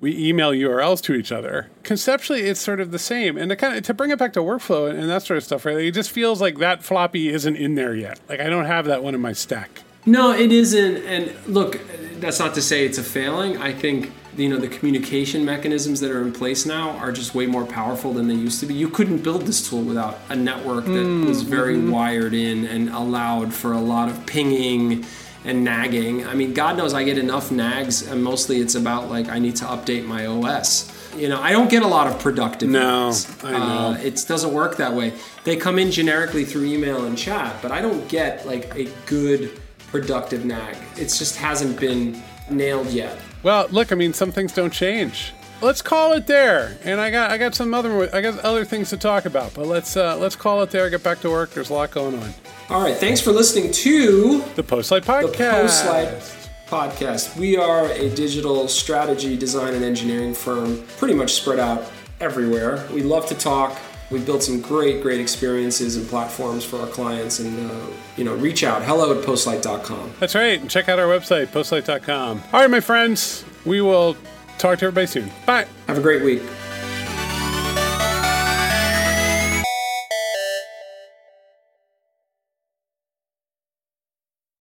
we 0.03 0.17
email 0.17 0.51
URLs 0.51 1.01
to 1.03 1.13
each 1.13 1.31
other. 1.31 1.69
Conceptually, 1.83 2.41
it's 2.41 2.59
sort 2.59 2.81
of 2.81 2.91
the 2.91 2.99
same, 2.99 3.37
and 3.37 3.49
to 3.49 3.55
kind 3.55 3.77
of 3.77 3.83
to 3.83 3.93
bring 3.93 4.11
it 4.11 4.19
back 4.19 4.33
to 4.33 4.41
workflow 4.41 4.89
and, 4.89 4.99
and 4.99 5.09
that 5.09 5.23
sort 5.23 5.37
of 5.37 5.45
stuff, 5.45 5.63
right? 5.63 5.77
It 5.77 5.93
just 5.93 6.11
feels 6.11 6.41
like 6.41 6.57
that 6.57 6.83
floppy 6.83 7.29
isn't 7.29 7.55
in 7.55 7.75
there 7.75 7.95
yet. 7.95 8.19
Like 8.27 8.41
I 8.41 8.49
don't 8.49 8.65
have 8.65 8.83
that 8.87 9.01
one 9.01 9.15
in 9.15 9.21
my 9.21 9.31
stack. 9.31 9.81
No, 10.05 10.33
it 10.33 10.51
isn't. 10.51 10.97
And 11.05 11.33
look, 11.47 11.79
that's 12.19 12.37
not 12.37 12.53
to 12.55 12.61
say 12.61 12.85
it's 12.85 12.97
a 12.97 13.03
failing. 13.03 13.55
I 13.57 13.71
think 13.71 14.11
you 14.35 14.49
know 14.49 14.57
the 14.57 14.67
communication 14.67 15.45
mechanisms 15.45 15.99
that 15.99 16.11
are 16.11 16.21
in 16.21 16.33
place 16.33 16.65
now 16.65 16.91
are 16.97 17.11
just 17.11 17.35
way 17.35 17.45
more 17.45 17.65
powerful 17.65 18.13
than 18.13 18.27
they 18.27 18.33
used 18.33 18.59
to 18.61 18.65
be. 18.65 18.73
You 18.73 18.89
couldn't 18.89 19.23
build 19.23 19.43
this 19.43 19.67
tool 19.69 19.81
without 19.81 20.19
a 20.29 20.35
network 20.35 20.85
that 20.85 21.25
was 21.27 21.43
very 21.43 21.79
wired 21.79 22.33
in 22.33 22.65
and 22.65 22.89
allowed 22.89 23.53
for 23.53 23.73
a 23.73 23.79
lot 23.79 24.09
of 24.09 24.25
pinging 24.25 25.05
and 25.45 25.63
nagging. 25.63 26.25
I 26.25 26.33
mean, 26.35 26.53
God 26.53 26.77
knows 26.77 26.93
I 26.93 27.03
get 27.03 27.17
enough 27.17 27.51
nags, 27.51 28.07
and 28.07 28.23
mostly 28.23 28.59
it's 28.59 28.75
about 28.75 29.09
like 29.09 29.29
I 29.29 29.39
need 29.39 29.55
to 29.57 29.65
update 29.65 30.05
my 30.05 30.25
OS. 30.25 30.91
You 31.15 31.29
know, 31.29 31.39
I 31.39 31.51
don't 31.51 31.69
get 31.69 31.83
a 31.83 31.87
lot 31.87 32.07
of 32.07 32.19
productive. 32.19 32.69
No, 32.69 33.07
nags. 33.07 33.43
I 33.43 33.51
know. 33.51 33.57
Uh, 33.57 33.97
it 34.01 34.23
doesn't 34.27 34.53
work 34.53 34.77
that 34.77 34.93
way. 34.93 35.13
They 35.43 35.57
come 35.57 35.77
in 35.77 35.91
generically 35.91 36.45
through 36.45 36.65
email 36.65 37.05
and 37.05 37.17
chat, 37.17 37.61
but 37.61 37.71
I 37.71 37.81
don't 37.81 38.07
get 38.07 38.47
like 38.47 38.73
a 38.75 38.85
good 39.05 39.59
productive 39.87 40.43
nag. 40.43 40.75
It 40.95 41.09
just 41.09 41.35
hasn't 41.35 41.79
been 41.79 42.21
nailed 42.49 42.87
yet. 42.87 43.17
Well, 43.43 43.67
look, 43.71 43.91
I 43.91 43.95
mean, 43.95 44.13
some 44.13 44.31
things 44.31 44.53
don't 44.53 44.71
change. 44.73 45.33
Let's 45.61 45.81
call 45.81 46.13
it 46.13 46.27
there. 46.27 46.77
And 46.83 46.99
I 46.99 47.09
got 47.11 47.31
I 47.31 47.37
got 47.37 47.55
some 47.55 47.73
other 47.73 48.13
I 48.13 48.21
got 48.21 48.39
other 48.39 48.65
things 48.65 48.89
to 48.89 48.97
talk 48.97 49.25
about, 49.25 49.53
but 49.53 49.65
let's 49.65 49.95
uh, 49.95 50.17
let's 50.17 50.35
call 50.35 50.61
it 50.61 50.71
there. 50.71 50.89
Get 50.89 51.03
back 51.03 51.21
to 51.21 51.29
work. 51.29 51.51
There's 51.51 51.69
a 51.69 51.73
lot 51.73 51.91
going 51.91 52.17
on. 52.19 52.33
All 52.69 52.81
right, 52.81 52.95
thanks 52.95 53.21
for 53.21 53.31
listening 53.31 53.71
to 53.71 54.41
The 54.55 54.63
Postlight 54.63 55.03
Podcast. 55.05 55.83
the 55.83 55.87
Postlight 55.89 56.49
Podcast. 56.67 57.37
We 57.37 57.55
are 57.57 57.85
a 57.91 58.09
digital 58.09 58.67
strategy, 58.67 59.37
design, 59.37 59.73
and 59.73 59.83
engineering 59.85 60.33
firm, 60.33 60.83
pretty 60.97 61.13
much 61.13 61.33
spread 61.33 61.59
out 61.59 61.89
everywhere. 62.19 62.85
We 62.91 63.03
love 63.03 63.25
to 63.27 63.35
talk. 63.35 63.79
We've 64.13 64.25
built 64.25 64.43
some 64.43 64.61
great, 64.61 65.01
great 65.01 65.19
experiences 65.19 65.97
and 65.97 66.07
platforms 66.07 66.63
for 66.63 66.79
our 66.79 66.87
clients. 66.87 67.39
And 67.39 67.71
uh, 67.71 67.87
you 68.15 68.23
know, 68.23 68.35
reach 68.35 68.63
out. 68.63 68.83
Hello 68.83 69.17
at 69.17 69.25
postlight.com. 69.25 70.13
That's 70.19 70.35
right. 70.35 70.61
And 70.61 70.69
check 70.69 70.87
out 70.87 70.99
our 70.99 71.07
website, 71.07 71.47
postlight.com. 71.47 72.43
All 72.53 72.59
right, 72.61 72.69
my 72.69 72.79
friends. 72.79 73.43
We 73.65 73.81
will 73.81 74.15
talk 74.59 74.77
to 74.79 74.85
everybody 74.85 75.07
soon. 75.07 75.31
Bye. 75.47 75.65
Have 75.87 75.97
a 75.97 76.01
great 76.01 76.23
week. 76.23 76.43